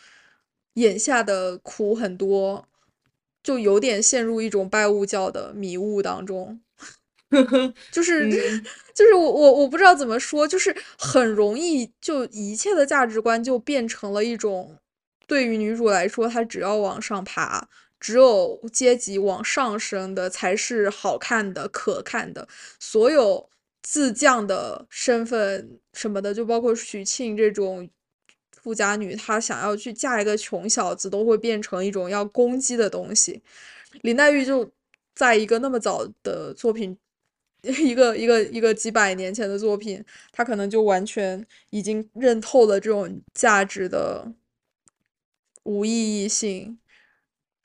[0.73, 2.67] 眼下的苦很多，
[3.43, 6.59] 就有点陷入一种拜物教的迷雾当中。
[7.91, 8.27] 就是
[8.95, 14.79] 就是我我我不知道怎么说，就是很容易就一切的价值观就变成了一种，
[15.27, 17.69] 对于女主来说，她只要往上爬。
[17.99, 22.47] 只有阶级往上升的才是好看的、可看的。
[22.79, 23.49] 所有
[23.81, 27.89] 自降的身份什么的，就包括许沁这种
[28.51, 33.41] 富家女，她想要去嫁一个穷小子，都会变成一种要攻击的东西。
[34.01, 34.69] 林黛玉就
[35.15, 36.97] 在一个那么早的作品，
[37.63, 44.31] 一个一个一个几百年前的作品，她可能就完全已经认透了这种价值的
[45.63, 46.77] 无意义性。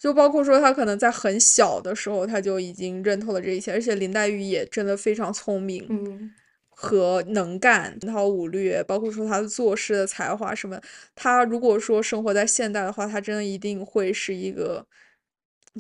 [0.03, 6.34] 就包括说，他可能在很小的时候，他就已经认透了这一切，而且林黛玉也真的非常聪明，嗯，
[6.70, 10.80] 和能干，文韬武略，包括说她做事的才华什么，
[11.14, 14.84] 她如果说生活在现代的话，她真的一定会是一个，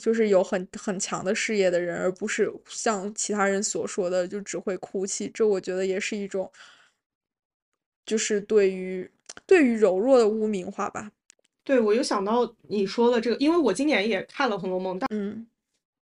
[0.00, 5.28] 就是有很很强的事业的人，而不是像其他人所说的就只会哭泣。
[5.34, 6.48] 这我觉得也是一种，
[8.06, 9.10] 就是对于
[9.46, 11.10] 对于柔弱的污名化吧。
[11.64, 15.46] 对，我又想到你说的这个，因为我今年也看了《红楼梦》，但嗯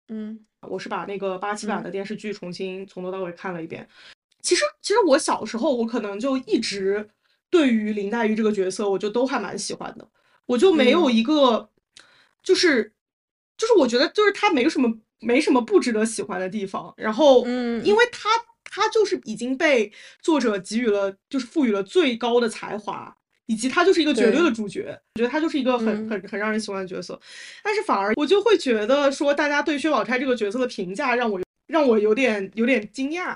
[0.08, 3.88] 嗯，我是把那个八七版的电视剧重新从头到尾看了一遍。
[4.42, 7.10] 其实，其实我小时候我可能就一直
[7.50, 10.08] 对于林黛玉这个角色，我就都还蛮喜欢的，
[10.46, 11.70] 我就没有一个，
[12.42, 12.94] 就是
[13.58, 16.94] 就是我觉得就是她没什么没什么不值得喜欢的地方。
[16.96, 18.30] 然后，嗯，因为她
[18.64, 19.92] 她就是已经被
[20.22, 23.18] 作者给予了，就是赋予了最高的才华。
[23.50, 24.86] 以及他就是一个绝对的主角，
[25.16, 27.20] 我觉得他就是一个很很很让人喜欢的角色，
[27.64, 33.36] 但是反而我就会觉得说，大家对薛宝钗这个角色的评价让我让我有点有点惊讶，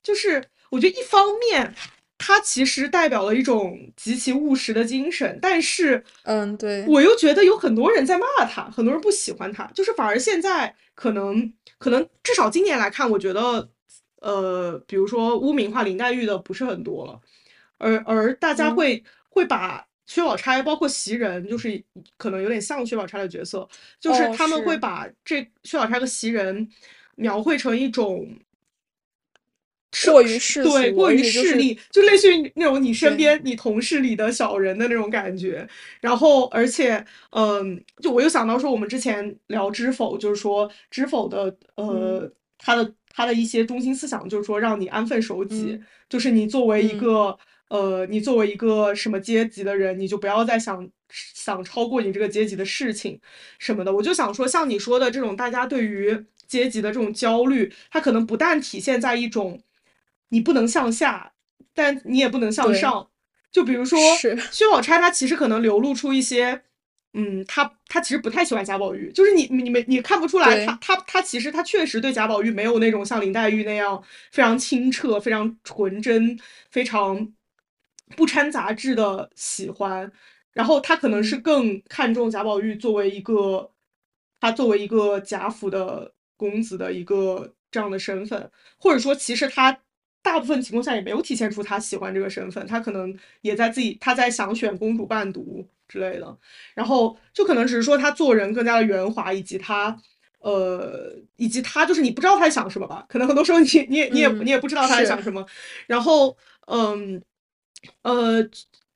[0.00, 1.74] 就是我觉得一方面
[2.16, 6.84] 他其实代表了一种极其务实的精神，但是嗯，对。
[6.86, 13.68] 我又觉得有很多人在骂他，很多人不喜欢他，就是反而现在可能可能至少今年来看，我觉得
[14.20, 17.20] 呃，比如说污名化林黛玉的不是很多了，
[17.78, 19.02] 而而大家会。
[19.38, 21.80] 会把薛宝钗，包括袭人，就是
[22.16, 23.68] 可能有点像薛宝钗的角色，
[24.00, 26.68] 就是他们会把这薛宝钗和袭人
[27.14, 28.26] 描绘成一种
[30.10, 35.68] 过于势对过于势利，就类似于那种你身边你同事里的小人的那种感觉。
[36.00, 42.28] 然后，而且，嗯，就我又想到说，我们之前聊知否，就是说知否的呃，
[42.58, 47.38] 他的他的一些中心思想，就是说让你安分守己，就是你作为一个。
[47.68, 53.20] 呃，你作为一个什么阶级的人，你就不要再想想超过你这个阶级的事情
[53.58, 53.94] 什么的。
[53.94, 59.60] 我就想说，像你说的这种，大家对于阶级的这种焦虑，它可能不但体现在一种
[60.30, 61.32] 你不能向下，
[61.74, 63.08] 但你也不能向上。
[63.52, 63.98] 就比如说
[64.50, 66.62] 薛宝钗，她其实可能流露出一些，
[67.12, 76.38] 嗯，她她其实不太喜欢贾宝玉，就是你你们你看不出来，她她她其实她确实对贾宝玉没有那种像林黛玉那样非常清澈、非常纯真、
[76.70, 77.30] 非常。
[78.16, 80.10] 不掺杂质的喜欢，
[80.52, 83.70] 然后他可能是更看重贾宝玉作为一个，
[84.40, 89.78] 他作为一个贾府的公子的一个这样的身份，或者说其实他
[90.22, 96.38] 大部分情况下也没有体现出他喜欢这个身份，他可能也在自己他在想选公主伴读之类的，
[96.74, 99.96] 然后就可能只是说他做人更加的圆滑，以及他
[100.40, 105.22] 呃以及他就是你不知道他在想什么吧，可能很多时候你你也你也你也不知道他在想。
[105.22, 105.46] 什么，
[105.86, 106.36] 然后
[106.66, 107.22] 嗯。
[108.02, 108.42] 呃，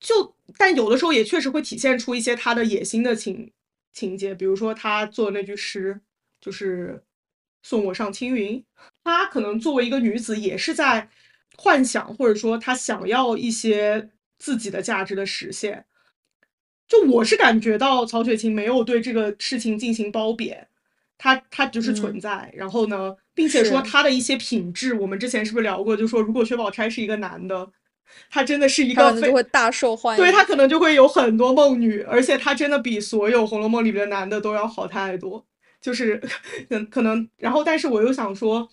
[0.01, 3.53] 就但有的时候也确实会体现出一些他的野心的情
[3.93, 6.01] 情节，比如说他做的那句诗，
[6.41, 7.03] 就是
[7.63, 8.65] “送我上青云”。
[9.05, 11.09] 他可能作为一个女子，也是在
[11.57, 15.85] 幻想，或者说他想要一些自己的价值的实现。
[16.89, 20.67] 就我是感觉到曹雪芹没有对这个事情进行褒贬，
[21.17, 22.53] 他他就是存在。
[22.55, 25.97] 然后呢，并且说他的一些品质，我们之前是不是聊过？
[25.97, 27.71] 就说如果薛宝钗是一个男的。
[28.31, 30.23] 她真的是一个非就会大受欢迎。
[30.23, 35.45] 对他可能就会有很多梦女，而且他真的比所有《红楼梦》里面的男的都要好太多。
[35.81, 36.17] 就是
[36.69, 38.69] 可可能，然后但是我又想说，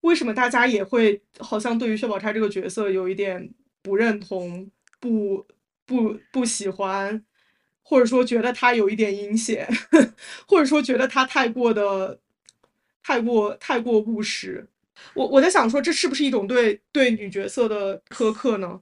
[0.00, 3.48] 为什么大家也会好像对于薛宝钗这个角色有一点
[3.80, 4.68] 不认同、
[4.98, 5.46] 不
[5.86, 7.24] 不不喜欢，
[7.84, 9.68] 或者说觉得她有一点阴险，
[10.48, 12.18] 或者说觉得她太过的
[13.04, 14.66] 太过太过务实。
[15.14, 18.80] 我我在想说，这是不是一种对对女角色的苛刻呢？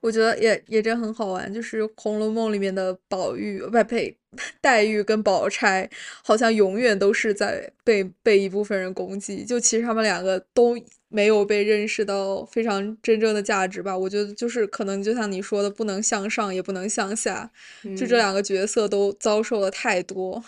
[0.00, 4.14] 我觉得也也真很好玩，就是《红楼梦》里面的宝玉，不呸，
[4.60, 5.88] 黛玉跟宝钗，
[6.22, 9.44] 好像永远都是在被被一部分人攻击。
[9.46, 10.76] 就其实他们两个都
[11.08, 13.96] 没有被认识到非常真正的价值吧。
[13.96, 17.50] 我觉得就是可能就像你说的，不能向上，也不能向下，
[17.96, 20.44] 就这嗯，两个角色都遭受了太多。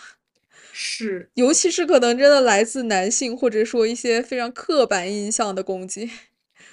[0.79, 6.07] 是，尤其是可能真的来自男性，或者说一些非常刻板印象的攻击，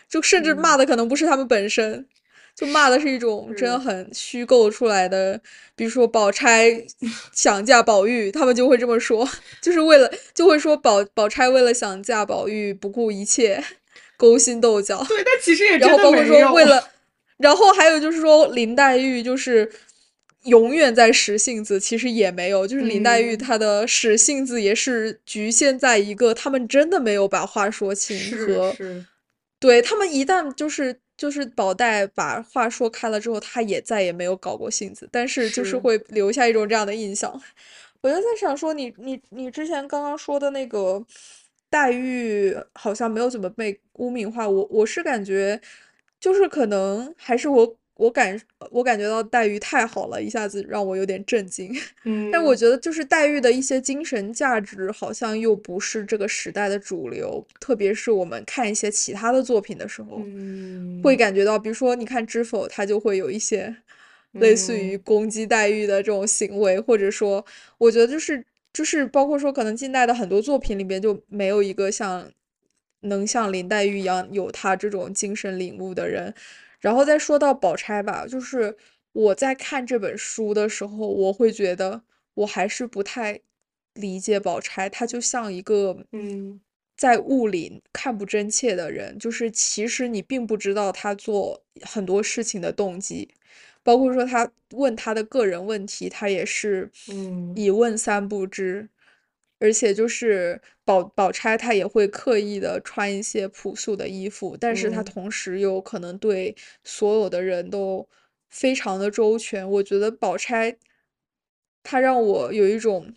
[0.06, 2.06] 就甚至骂嗯，的可能不是他们本身，
[2.54, 5.40] 就骂的是一种真的，很虚构出来的，
[5.74, 6.84] 比如说宝钗
[7.32, 9.26] 想嫁宝玉，他们就会这么说，
[9.62, 13.64] 就是为了就会说宝宝钗为了想嫁宝玉不顾一切，
[14.18, 16.22] 勾心斗角，对，但其实也然后包括。
[16.26, 16.90] 说为了，
[17.38, 19.72] 然后还有就是说林黛玉就是
[20.44, 28.16] 永远在使性子，其实也没有，就是林黛玉嗯，她的使性子也是局限在一个他们真的没有把话说清
[28.46, 28.74] 和，
[29.58, 37.40] 对，他们一旦就是就是宝黛把话说开了之后，她也再也没有搞过性子，但是就是是，会留下一种这样的印象。
[38.02, 41.02] 我就在想说你，你你之前刚刚说的那个
[41.70, 45.58] 黛玉好像没有怎么被污名化，我我是感觉
[46.20, 48.40] 就是可能还是我我感
[48.72, 51.72] 我感觉到黛玉太好了，一下子让我有点震惊。
[52.32, 60.16] 但我嗯觉得就是黛玉的一些精神价值好像又不是这个时代的主流，特别是我们看一些其他的作品的时候，
[61.02, 63.76] 会嗯感觉到，比如说你看《知否》，它就会有一些
[64.32, 67.44] 类似于嗯攻击黛玉的这种行为，或者说，
[67.78, 72.28] 我觉得就是就是包括说，可能近代的很多作品里边就没有一个像
[73.02, 76.34] 能像林黛玉一样有她这种精神领悟的人。
[76.84, 78.76] 然后再说到宝钗吧，就是
[79.12, 82.02] 我在看这本书的时候，我会觉得
[82.34, 83.40] 我还是不太
[83.94, 86.60] 理解宝钗，她就像一个嗯
[86.94, 93.30] 在雾里看不真切的人，就是其实你并不知道她做很多事情的动机，
[93.82, 98.90] 包括说她问她的个人问题，她也是嗯一问三不知。
[99.64, 106.54] 而且就是宝宝钗，她也会刻意的穿一些朴素的衣服，但是她嗯同时又可能对
[106.84, 108.06] 所有的人都
[108.50, 109.66] 非常的周全。
[109.70, 110.76] 我觉得宝钗，
[111.82, 113.14] 她让我有一种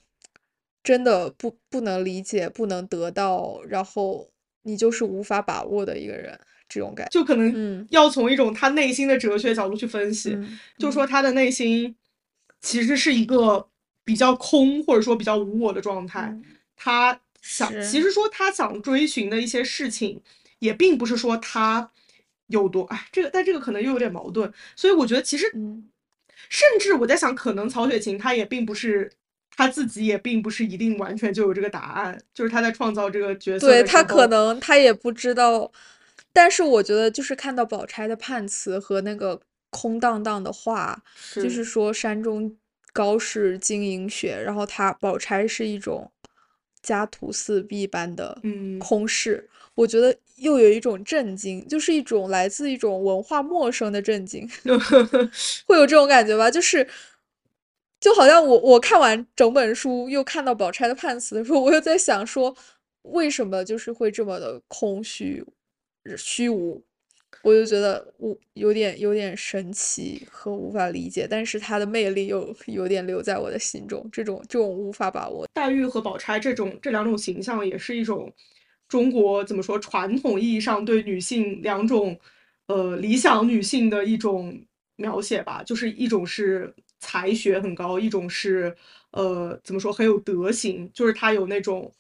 [0.82, 4.30] 真的不不能理解、不能得到，然后
[4.62, 6.40] 你就是无法把握的一个人，
[6.70, 7.20] 这种感觉。
[7.20, 10.38] 就可能嗯要从一种他内心的哲学角度去分析，
[10.78, 11.94] 就说他的内心
[12.62, 13.68] 其实是一个
[14.08, 16.30] 比较空或者说比较无我的状态。
[16.32, 16.44] 嗯，
[16.76, 20.22] 他想，其，实说他想追寻的一些事情，
[20.60, 21.92] 也并不是说他
[22.48, 24.52] 有多，哎，这个，但这个可能又有点矛盾。
[24.76, 25.90] 所以我觉得其实，嗯
[26.50, 29.12] 甚至我在想，可能曹雪芹他也并不是。
[29.60, 35.72] 他自己也并不是一定完全就有这个答案，就是他在创造这个角色对，他可，能他也不知道，
[36.32, 39.42] 但是我觉得就是看到宝钗的判词和那个
[39.72, 41.02] 空荡荡的话，
[41.34, 42.56] 就是是，说山中
[42.98, 46.12] 高氏经营学，然后他宝钗是一种
[46.82, 54.50] 家徒四壁般的嗯空室，我觉得又有一种震惊，就是一种来自一种文化陌生的震惊。
[55.68, 56.50] 会有这种感觉吧？
[56.50, 56.88] 就是
[58.00, 62.56] 就好像我我看完整本书，又看到宝钗的判词的时候，我又在想说，
[63.04, 65.46] 为什么就是会这么的空虚、
[66.18, 66.84] 虚无？
[67.44, 75.48] 我就觉得我有点有点神奇和无法理解，但是它的魅力又有点留在我的心中，这种这种无法把握。
[75.54, 78.32] 黛玉和宝钗这种这两种形象，也是一种
[78.88, 82.20] 中国怎么说传统意义上对女性两种
[82.68, 84.60] 呃理想女性的一种
[84.96, 88.76] 描写吧，就是一种是才学很高，一种是
[89.12, 91.92] 呃怎么说很有德行，就是她有那种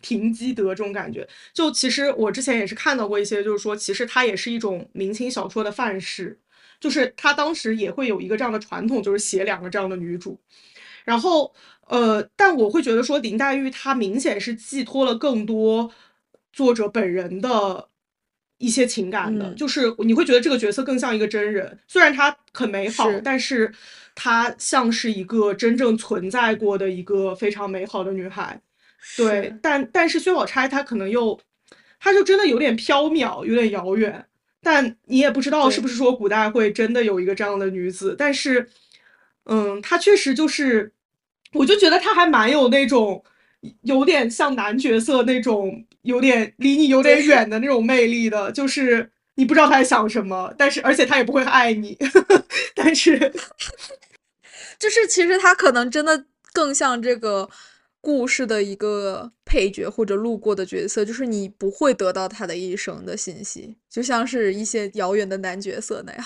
[0.00, 1.28] 停机德这种感觉。
[1.52, 6.38] 就其实我之前也是看到过一些，就是说其实它也是一种明清小说的范式，
[6.80, 10.40] 就是他当时也会有一个这样的传统，就是写两个这样的女主。
[11.04, 11.52] 然后，
[11.88, 15.90] 呃，但我会觉得说林黛玉她明显是寄托了更多
[16.52, 17.88] 作者本人的
[18.58, 23.72] 一些情感的，嗯，就是你会觉得这个角色更像一个真人，虽然她很美好，是，但是
[24.14, 28.60] 她像是一个真正存在过的一个非常美好的女孩。
[29.16, 31.38] 对，但但是薛宝钗她可能又，
[32.00, 34.26] 她就真的有点缥缈，有点遥远。
[34.62, 38.68] 但你也不知道是不是说古代会真的有一个这样的女子，但是，
[39.46, 40.92] 嗯，她确实就是，
[41.52, 43.24] 我就觉得她还蛮有那种
[43.82, 51.98] 有点像男角色那种，有点离你有点远的那种魅力的，就是你不知道她在想什么，但是而且她也不会爱你，
[52.76, 53.18] 但是
[54.78, 57.48] 就是其实他可能真的更像这个
[58.02, 66.24] 故事的一个配角或者路过的角色，就是你不会得到他的一生的信息，就像是一些遥远的男角色那样。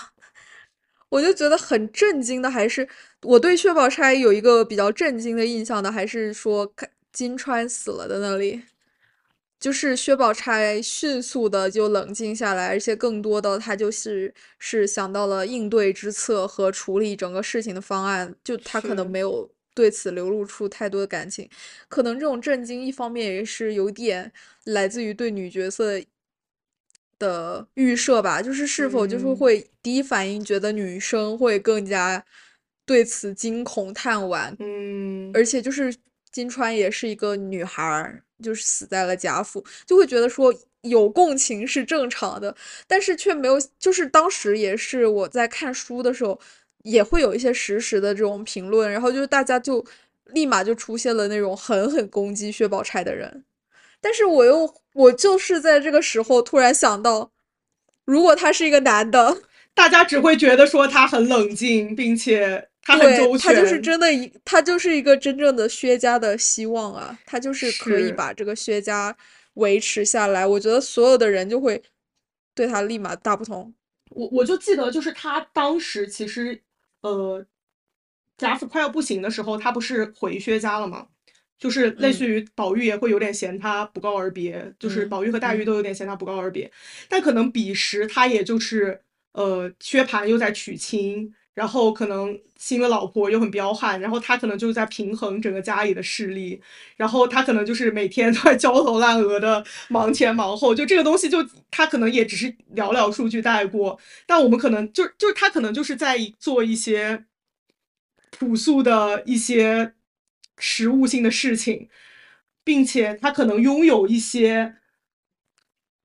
[1.11, 2.89] 我就觉得很震惊的，还是
[3.23, 6.73] 我对薛宝钗有一个比较震惊的印象的，还是说
[7.13, 8.63] 金钏死了的那里，
[9.61, 21.47] 就是薛宝钗迅速的就冷静下来，而且更多的她就是是想到了应对之策和处理整个事情的方案，就她可能没有对此流露出太多的感情，
[21.87, 24.33] 可能这种震惊一方面也是有点
[24.65, 26.01] 来自于对女角色
[27.19, 29.37] 的预设吧，就是是否就是嗯。
[29.37, 32.25] 会第一反应觉得女生会更加
[32.87, 35.95] 对此惊恐叹惋，嗯，而且就是
[36.31, 46.41] 金川也是一个女孩儿，就是死在了贾府，就会觉得说有共情是正常的，但是却没有，就是当时也是我在看书的时候，
[46.87, 49.85] 也会有一些实时的这种评论，然后就是大家就
[50.27, 53.45] 立马就出现了那种狠狠攻击薛宝钗的人，
[54.01, 57.33] 但是我又我就是在这个时候突然想到，
[58.05, 59.43] 如果他是一个男的。
[59.75, 69.15] 大家只会觉得说他很冷静，并且他很周全他就是真的一，他就是一个真正的薛家的希望啊，他就是可以把这个薛家
[69.55, 70.47] 维持下来。
[70.47, 71.83] 我觉得所有的人就会
[72.55, 73.75] 对他立马大不同。
[74.13, 76.59] 我我就记得，就是他当时其实，
[77.07, 77.47] 呃，
[78.37, 81.07] 贾府快要不行的时候，他不是回薛家了吗？
[81.59, 86.71] 就是类嗯似于宝玉也会有点嫌他不告而别，就是嗯宝玉和黛玉嗯都有点嫌他不告而别。
[87.09, 89.01] 但可能彼时他也就是，
[89.33, 96.61] 呃，薛蟠又在娶亲，然后可能新的老婆又很彪悍，然后他可能就是在平衡整个家里的势力，
[96.97, 101.39] 然后他可能就是每天都在焦头烂额的忙前忙后，就这个东西就
[101.71, 107.25] 他可能也只是寥寥数据带过，但我们可能就就是他可能就是在做一些
[108.33, 109.95] 朴素的一些
[110.59, 111.89] 实物性的事情，
[112.63, 114.77] 并且他可能拥有一些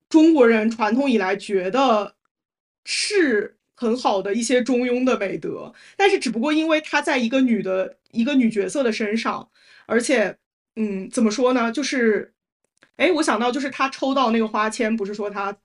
[0.08, 2.16] 中国人传统以来觉得
[2.86, 9.50] 是很好的一些中庸的美德，但是只不过因为他在一个女的一个女角色的身上，
[9.88, 10.38] 而且
[10.76, 12.34] 嗯，怎么说呢，就是。
[12.98, 15.58] 哎，我想到就是他抽到那个花签，不是说他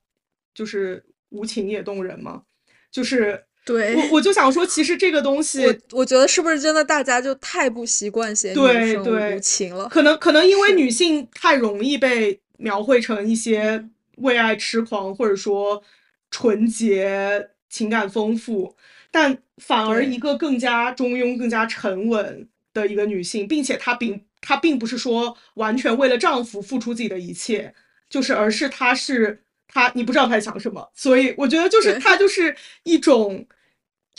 [0.54, 2.44] 就是无情也动人吗？
[2.90, 9.86] 就是对，我我就想说，其实这个东西，我我觉得是不是真的大家就太不习惯写女生对对无情了？
[9.90, 13.86] 可能可能因为女性太容易被描绘成一些
[14.18, 15.82] 为爱痴狂，或者说
[16.30, 18.76] 纯洁、情感丰富，
[19.10, 27.74] 但反而一个更加中庸、更加沉稳的一个女性，并且她并她并不是说完全为了丈夫付出自己的一切，
[28.08, 33.46] 就是而是她是她，你不知道她在想什么，所以我觉得就是她就是一种。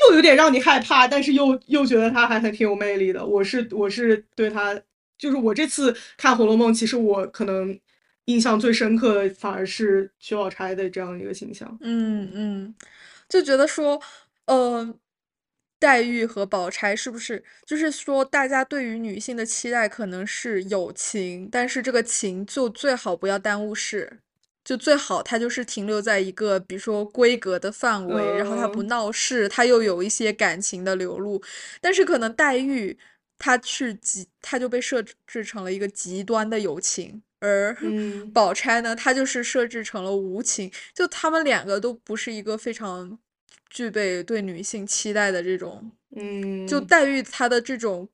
[0.10, 3.26] 又有点让你害怕，但是又又觉得她还还挺有魅力的。
[3.26, 4.80] 我是我是对她，
[5.18, 7.76] 就是我这次看《红楼梦》，其实我可能
[8.26, 11.76] 印象最深刻的反而是薛宝钗的这样一个形象。
[11.82, 12.76] 嗯嗯，
[13.30, 14.02] 就觉得说，
[14.46, 14.96] 呃，
[15.80, 24.20] 黛玉和宝钗是不是就是说，大家对于女性的期待可能是友情，但是这个情就最好不要耽误事，
[24.64, 31.42] 就最好它就是停留在一个比如说规格的范围，然后它不嗯闹事，它又有一些感情的流露，
[31.82, 32.98] 但是可能黛玉
[33.38, 37.22] 她是极，她就被设置成了一个极端的友情。
[37.40, 38.32] 而嗯。
[38.34, 43.18] 宝钗呢，她就是设置成了无情，就他们两个都不是一个非常
[43.70, 45.92] 具备对女性期待的这种。
[46.16, 48.10] 嗯，就黛玉她的这种，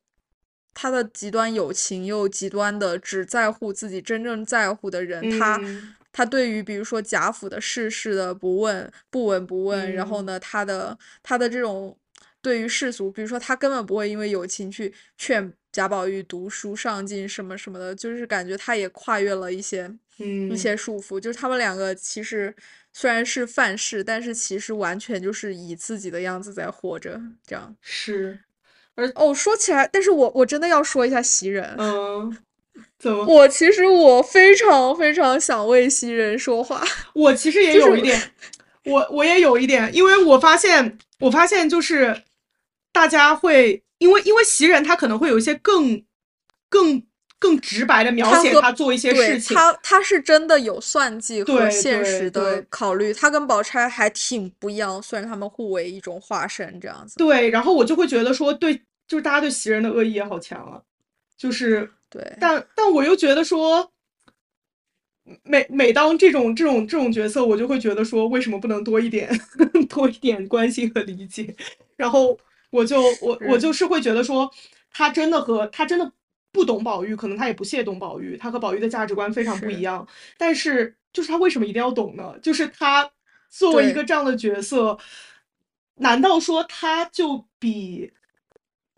[0.74, 5.96] 她的极端友情又极端的只在乎自己真正在乎的人，她嗯。
[6.12, 10.26] 她对于比如说贾府的世事的不问不闻不问，然后嗯。
[10.26, 11.98] 呢，她的她的这种
[12.42, 22.56] 对于世俗，比如说她根本不会因为友情去劝贾宝玉读书上进什么什么的，就是感觉他也跨越了一些一嗯些束缚，就是他们两个其实
[22.94, 27.76] 虽然是范式，但是其实完全就是以自己的样子在活着，这样。
[27.82, 28.40] 是，
[28.96, 32.38] 而哦，说起来，但是我我真的要说一下袭人，嗯，
[33.00, 33.26] 怎么？
[33.26, 36.84] 我其实我非常非常想为袭人说话，
[37.14, 38.32] 我其实也有一点，
[38.86, 42.22] 我我也有一点，因为我发现，我发现就是
[42.92, 46.04] 大家会，因为因为袭人她可能会有一些更
[46.70, 47.04] 更
[47.40, 49.56] 更直白的描写他做一些事情。
[49.56, 53.14] 他他是真的有算计和现实的考虑。
[53.14, 57.16] 他跟宝钗还挺不一样，虽然他们互为一种化身这样子。
[57.18, 58.76] 对，然后我就会觉得说，对，
[59.08, 60.82] 就是大家对袭人的恶意也好强啊，
[61.38, 63.90] 就是对，但但我又觉得说。
[65.44, 69.30] 每每当这种这种这种角色，我就会觉得说，为什么不能多一点
[69.88, 71.56] 多一点关心和理解？
[71.96, 72.38] 然后
[72.74, 74.52] 我就我我就是会觉得说，
[74.92, 76.12] 他真的和他真的
[76.52, 80.06] 不懂宝玉，可能他也不屑懂宝玉，他和宝玉的价值观非常不一样。
[80.38, 82.34] 但是就是他为什么一定要懂呢？
[82.42, 83.10] 就是他
[83.50, 84.98] 作为一个这样的角色，
[85.96, 88.12] 难道说他就比？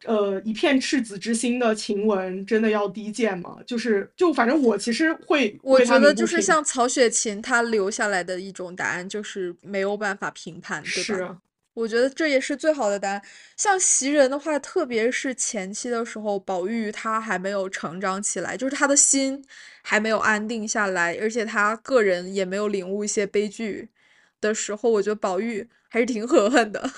[0.04, 3.58] 呃，一片赤子之心的晴雯真的要低贱吗？
[3.66, 11.18] 就是，就反正我其实会，我觉得就是像曹雪芹他留下来的一种答案，就是没有办法评判，对吧？
[11.26, 11.38] 是，
[11.76, 13.22] 我觉得这也是最好的答案。
[13.56, 19.46] 像袭人的话，特别是前期的时候，宝玉他还没有成长起来，就是他的心
[19.84, 23.90] 还没有安定下来，而且他个人也没有领悟一些悲剧
[24.42, 26.92] 的时候，我觉得宝玉还是挺可恨的。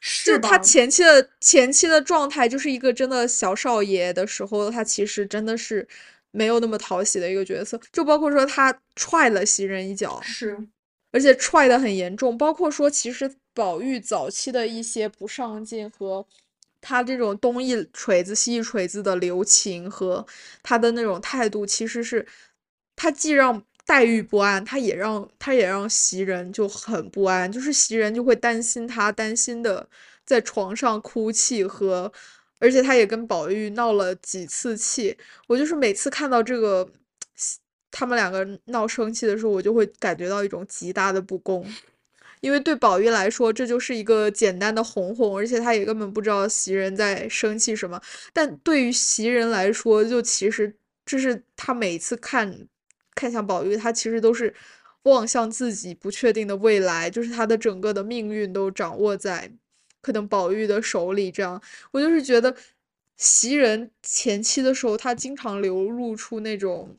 [0.24, 5.86] 就他前期的前期的状态，就是一个真的小少爷的时候，他其实真的是
[6.30, 7.78] 没有那么讨喜的一个角色。
[7.92, 10.56] 就包括说他踹了袭人一脚，是，
[11.12, 12.38] 而且踹的很严重。
[12.38, 13.30] 包括说，其实
[13.60, 16.26] 宝玉早期的一些不上进和
[16.80, 20.26] 他这种东一锤子西一锤子的留情和
[20.62, 22.26] 他的那种态度，其实是
[22.96, 23.62] 他既让。
[23.86, 29.88] 黛玉不安，他也让他也让袭人就很不安，就是袭人就会担心他，担心的
[30.24, 32.12] 在床上哭泣和，
[32.60, 35.16] 而且他也跟宝玉闹了几次气。
[35.48, 36.88] 我就是每次看到这个
[37.90, 41.66] 他们两个闹生气的时候，我就会感觉到一种极大的不公，
[42.40, 48.00] 因为对宝玉来说，这就是一个简单的哄哄，而且他也根本不知道袭人在生气什么。
[48.32, 52.66] 但对于袭人来说，就其实这是他每次看。
[53.12, 54.54] 看向宝玉，他其实都是
[55.02, 59.50] 望向自己不确定的未来，就是他的整个的命运都掌握在
[60.00, 61.30] 可能宝玉的手里。
[61.30, 61.60] 这样，
[61.90, 62.56] 我就是觉得
[63.18, 66.96] 袭人前期的时候，他经常流露出那种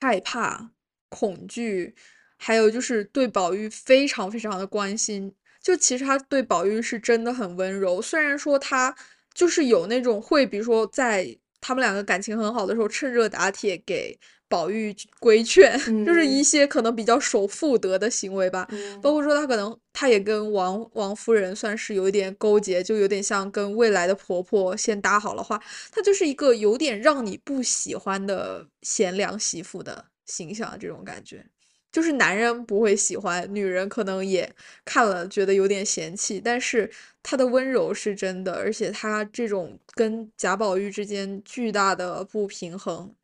[0.00, 0.70] 害怕、
[1.08, 1.94] 恐惧，
[2.38, 5.30] 还有就是对宝玉非常非常的关心。
[5.60, 8.94] 就其实他对宝玉是真的很温柔，虽然说他
[9.34, 14.18] 就是有那种会，比如说在他们两个感情很好的时候，趁热打铁给。
[14.50, 18.66] 宝玉规劝， 就是一些可能比较守妇德的行为吧。
[19.02, 25.62] 包括说他可能他也跟王王夫人算是有一点勾结，就有点像跟未来的婆婆先搭好了话，
[25.92, 31.44] 他就是一个有点让你不喜欢的贤良媳妇的形象，这种感觉，
[31.90, 34.54] 就是男人不会喜欢，女人可能也
[34.84, 36.90] 看了觉得有点嫌弃，但是
[37.22, 43.14] 他的温柔是真的，而且他这种跟贾宝玉之间巨大的不平衡。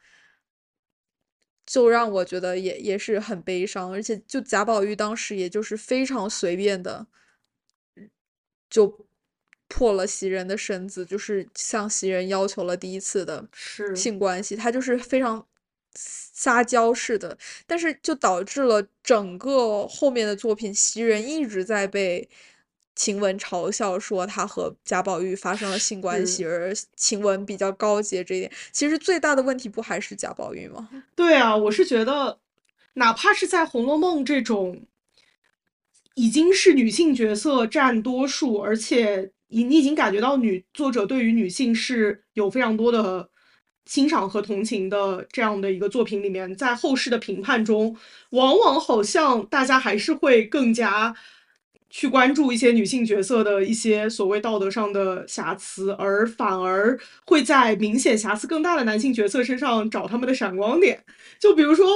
[1.66, 7.07] 就让我觉得也也是很悲伤，而且就贾宝玉当时也就是非常随便的，
[8.69, 9.07] 就
[9.66, 13.49] 破了袭人的身子，就是向袭人要求了第一次的
[13.97, 15.47] 性关系，他就是非常
[15.95, 22.29] 撒娇似的，但是就导致了整个后面的作品，袭人一直在被。
[22.97, 30.89] 晴雯嘲笑说他和贾宝玉发生了性关系，而晴雯比较高洁这一点，其实最大的问题不还是贾宝玉吗？
[31.16, 32.39] 对啊，我是觉得，
[32.93, 34.81] 哪怕是在《红楼梦》这种
[36.15, 43.29] 已经是女性角色占多数，而且你你已经感觉到女作者对于女性是有非常多的
[43.86, 47.97] 欣赏和同情的这样的一个作品里面，在后世的评判中，
[48.31, 51.15] 往往好像大家还是会更加。
[51.97, 61.05] 去关注一些女性角色的一些所谓道德上的瑕疵，而反而会在明显瑕疵更大的男性角色身上找他们的闪光点。
[61.39, 61.86] 就比如说，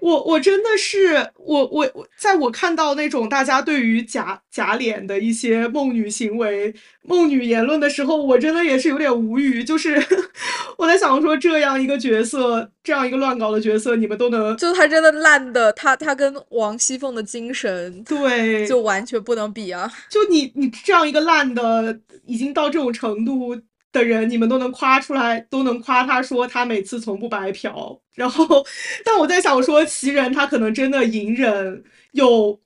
[0.00, 6.72] 我我真的是我我我，在我看到那种大家对于假假脸的一些梦女行为、
[7.06, 9.62] 梦女言论的时候，我真的也是有点无语。
[9.64, 10.00] 就是
[10.78, 19.16] 我在想说，这样一个角色，这样一个乱搞的角色，你们都能就他真的烂的，他他跟王熙凤的精神对就完全。
[19.26, 19.92] 不能比啊！
[20.08, 23.56] 就你你这样一个烂的，已经到这种程度
[23.90, 27.98] 的人，你们都能夸出来，都能夸他说他每次从不白嫖。
[28.14, 28.64] 然后，
[29.04, 32.60] 但我在想说，袭人他可能真的隐忍又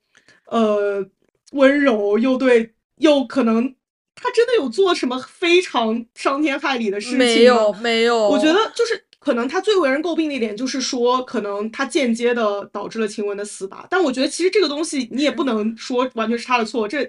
[0.48, 1.06] 呃
[1.52, 3.74] 温柔，又对，又可能
[4.20, 8.28] 她真的有做什么非常伤天害理的事情没有，没有。
[8.28, 9.02] 我觉得就是。
[9.20, 13.86] 可能他最为人诟病的一点就是说，可能他间接的导致了晴雯的死吧。
[13.90, 17.06] 但我觉得其实这个东西你也不能说完全是他的错，这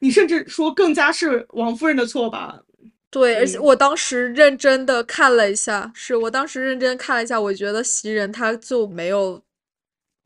[0.00, 2.60] 你甚至说更加是王夫人的错吧。
[3.08, 9.42] 对，而且嗯我当时认真的看了一下，是我当时认真看了一下，我觉得袭人他就没有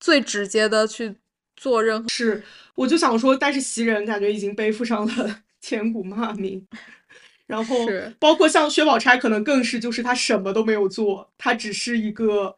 [0.01, 1.15] 最直接的去
[1.57, 2.43] 做任何，是，
[2.75, 6.67] 我就想说，但是袭人感觉已经背负上了千古骂名，
[7.47, 7.77] 然后
[8.19, 12.57] 包括像薛宝钗，可能更是就是她什么都没有做，她只是一个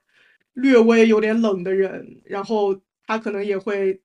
[0.54, 4.00] 略微有点冷的人，然后她可能也会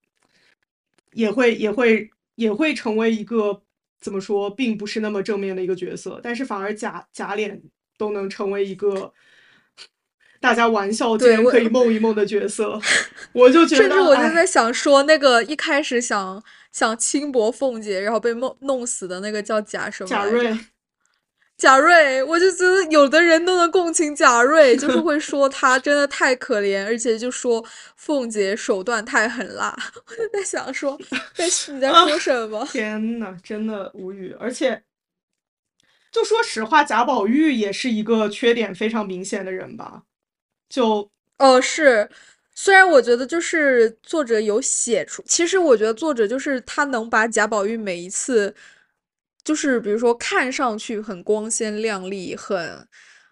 [1.14, 3.62] 也会也会也会成为一个
[4.00, 7.60] 怎么说，并不是那么正面的一个角色，但是反而贾贾琏
[7.98, 9.14] 都能成为一个
[10.40, 12.80] 大家玩笑间可以梦一梦的角色，
[13.34, 16.44] 我就觉得，甚至我就哎在想说，那个一开始想
[16.76, 20.60] 想轻薄凤姐，然后被弄弄死的那个叫贾什么贾瑞。
[21.56, 27.66] 贾瑞，我就觉得有的人都能共情贾瑞，就是会说 他真的太可怜，而且就说
[27.96, 29.74] 凤姐手段太狠辣。
[30.06, 31.00] 我就在想说，
[31.34, 32.68] 在 你在说什么？
[32.70, 34.36] 天呐，真的无语。
[34.38, 34.84] 而且，
[36.12, 40.04] 就说实话，贾宝玉也是一个缺点非常明显的人吧。
[40.68, 42.10] 就哦，是，
[42.58, 48.56] 虽然我觉得就是作者有写出，其实我觉得作者就是他能把贾宝玉每一次，
[49.44, 52.88] 就是比如说看上去很光鲜亮丽，很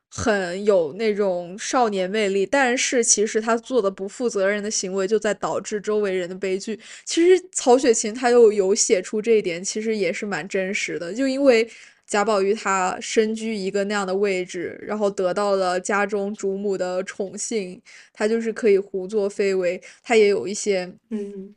[0.09, 6.79] 很有那种少年魅力，但是其实他做的不负责任的行为，就在导致周围人的悲剧。
[7.05, 11.67] 其实曹雪芹他又有写出这一点，其实也是蛮真实的，就因为。
[12.14, 17.81] 贾宝玉他身居一个那样的位置，然后得到了家中主母的宠幸，
[18.14, 21.56] 他就是可以胡作非为，他也有一些嗯，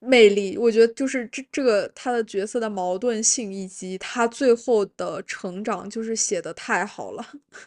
[0.00, 0.56] 魅力。
[0.56, 7.22] 我觉得就是这这个他的角色的矛盾性以及他最后的成长，就是写的太好了。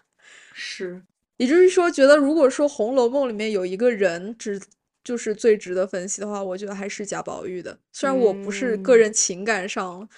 [0.52, 1.00] 是，
[1.38, 4.60] 也就是说，觉得如果说《红楼梦》里面有一个人值，
[5.04, 7.78] 就是最值得分析的话，我觉得还是贾宝玉的。
[7.94, 10.10] 虽然我不是个嗯人情感上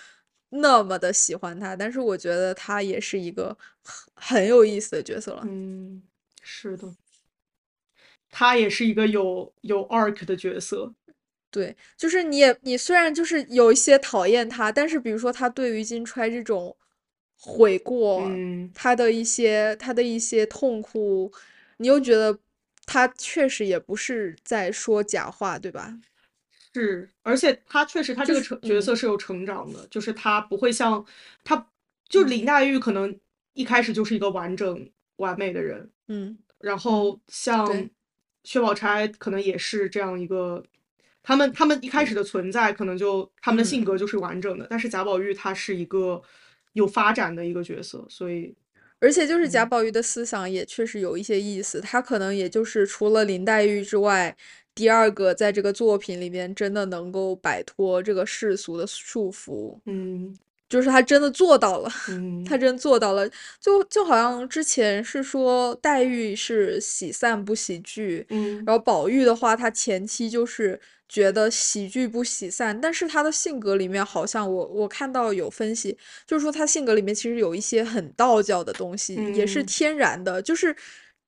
[0.56, 5.44] 那么的喜欢他，但是我觉得他也是一个很很有意思的角色了。
[5.46, 6.02] 嗯，
[6.42, 6.94] 是的。
[8.30, 10.94] 他也是一个有有 arc 的角色。
[11.52, 16.76] 对，就是你也你虽然就是有一些讨厌他，但是比如说他对于金钗这种
[17.40, 21.32] 悔过，嗯，他的一些他的一些痛苦，
[21.78, 22.40] 你又觉得
[22.88, 25.96] 他确实也不是在说假话，对吧？
[26.74, 31.06] 是，而且他确实，他这个成角色是有成长的，就是他不会像
[31.44, 31.68] 他，
[32.10, 32.30] 就嗯。
[32.30, 33.16] 林黛玉可能
[33.54, 36.38] 一开始就是一个完整完美的人，嗯。
[36.60, 37.68] 然后像
[38.44, 40.64] 薛宝钗可能也是这样一个，
[41.22, 43.86] 他们他们一开始的存在可能就他们的性嗯。
[43.86, 46.22] 格就是完整的，但是贾宝玉他是一个
[46.74, 48.56] 有发展的一个角色，所以
[49.00, 49.70] 而且就是贾嗯。
[49.70, 54.36] 宝玉的思想也确实有一些意思，他可能也就是除了林黛玉之外，
[54.76, 60.38] 第二个在这个作品里面真的能够摆脱这个世俗的束缚，嗯。
[60.70, 61.90] 就是他真的做到了。
[62.10, 63.30] 嗯，他真做到了，
[63.60, 68.64] 就就好像之前是说黛玉是喜散不喜聚，嗯。
[68.66, 75.96] 然后宝玉的话，他前期就是觉得喜剧不喜散，但是他的性格里面好像我我看到有分析，
[76.26, 79.66] 就是说他性格里面其实有一些很道教的东西，也是嗯。
[79.68, 80.76] 天然的，就是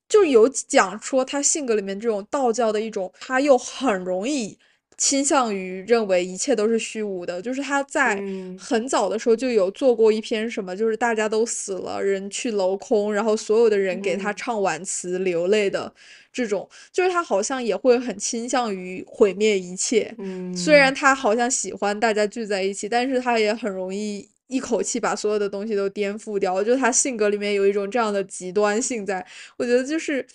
[0.08, 4.58] 就有讲说他性格里面这种道教的一种，他又很容易。
[4.98, 15.94] 倾向于认为一切都是虚无的，就是他在嗯很早的时候就有做过一篇什么，就是大家都死了，人去楼空，然后所有的人给他嗯唱挽词流泪的
[16.32, 20.16] 这种，就是他好像也会很倾向于毁灭一切。
[20.18, 26.54] 嗯，虽然他好像喜欢大家聚在一起，但是他也很容易一口气把所有的东西都颠覆掉。
[26.54, 29.26] 我觉得他性格里面有一种这样的极端性在，
[29.58, 30.26] 我觉得就是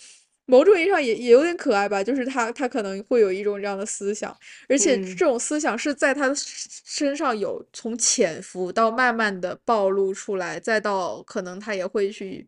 [0.45, 2.03] 某种意义上也也有点可爱吧。
[2.03, 4.35] 就是他他可能会有一种这样的思想，
[4.67, 12.45] 而且嗯这种思想是在他的身身上有从潜伏到慢慢的暴露出来，再到可能他也会去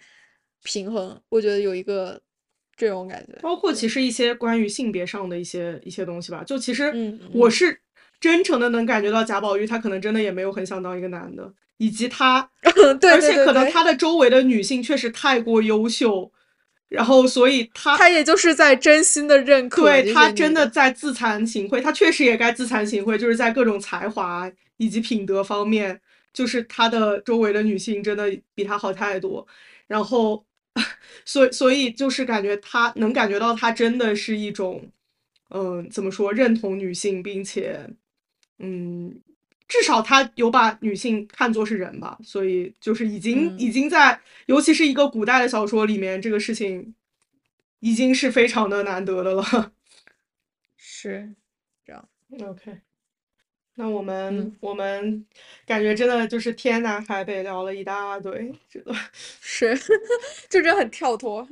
[0.64, 1.22] 平衡。
[1.30, 2.20] 我觉得有一个
[2.76, 3.40] 这种感觉。
[3.42, 6.94] 包括其实一些关于性别上的一些一些东西吧，就其实
[7.34, 7.80] 我是
[8.24, 12.50] 真诚的能感觉到贾宝玉他可能真的也没有很想当一个男的，以及他，
[13.02, 16.32] 对而且可能他的周围的女性确实太过优秀，
[16.88, 26.00] 然后所以他他也就是在真心的认可对他真的的在自惭形秽，他确实也该自惭形秽，就是在各种才华以及品德方面，
[26.32, 29.46] 就是他的周围的女性真的比他好太多。
[29.86, 30.46] 然后，
[31.26, 34.82] 所以所以就是感觉他能感觉到他真的是一种，
[35.50, 37.86] 嗯、怎么说认同女性，并且，
[38.60, 39.22] 嗯，
[39.68, 42.18] 至少他有把女性看作是人吧。
[42.24, 46.94] 所以就是已经、嗯已经在，尤其是一个古代的小说里面，这个事情
[47.80, 49.74] 已经是非常的难得的了。
[50.78, 51.34] 是
[51.86, 52.08] 这样。
[52.42, 52.80] OK，
[53.76, 55.26] 那我们嗯，我们
[55.66, 58.96] 感觉真的就是天南海北聊了一大堆，这个
[59.42, 59.78] 是，
[60.50, 61.48] 就这很跳脱。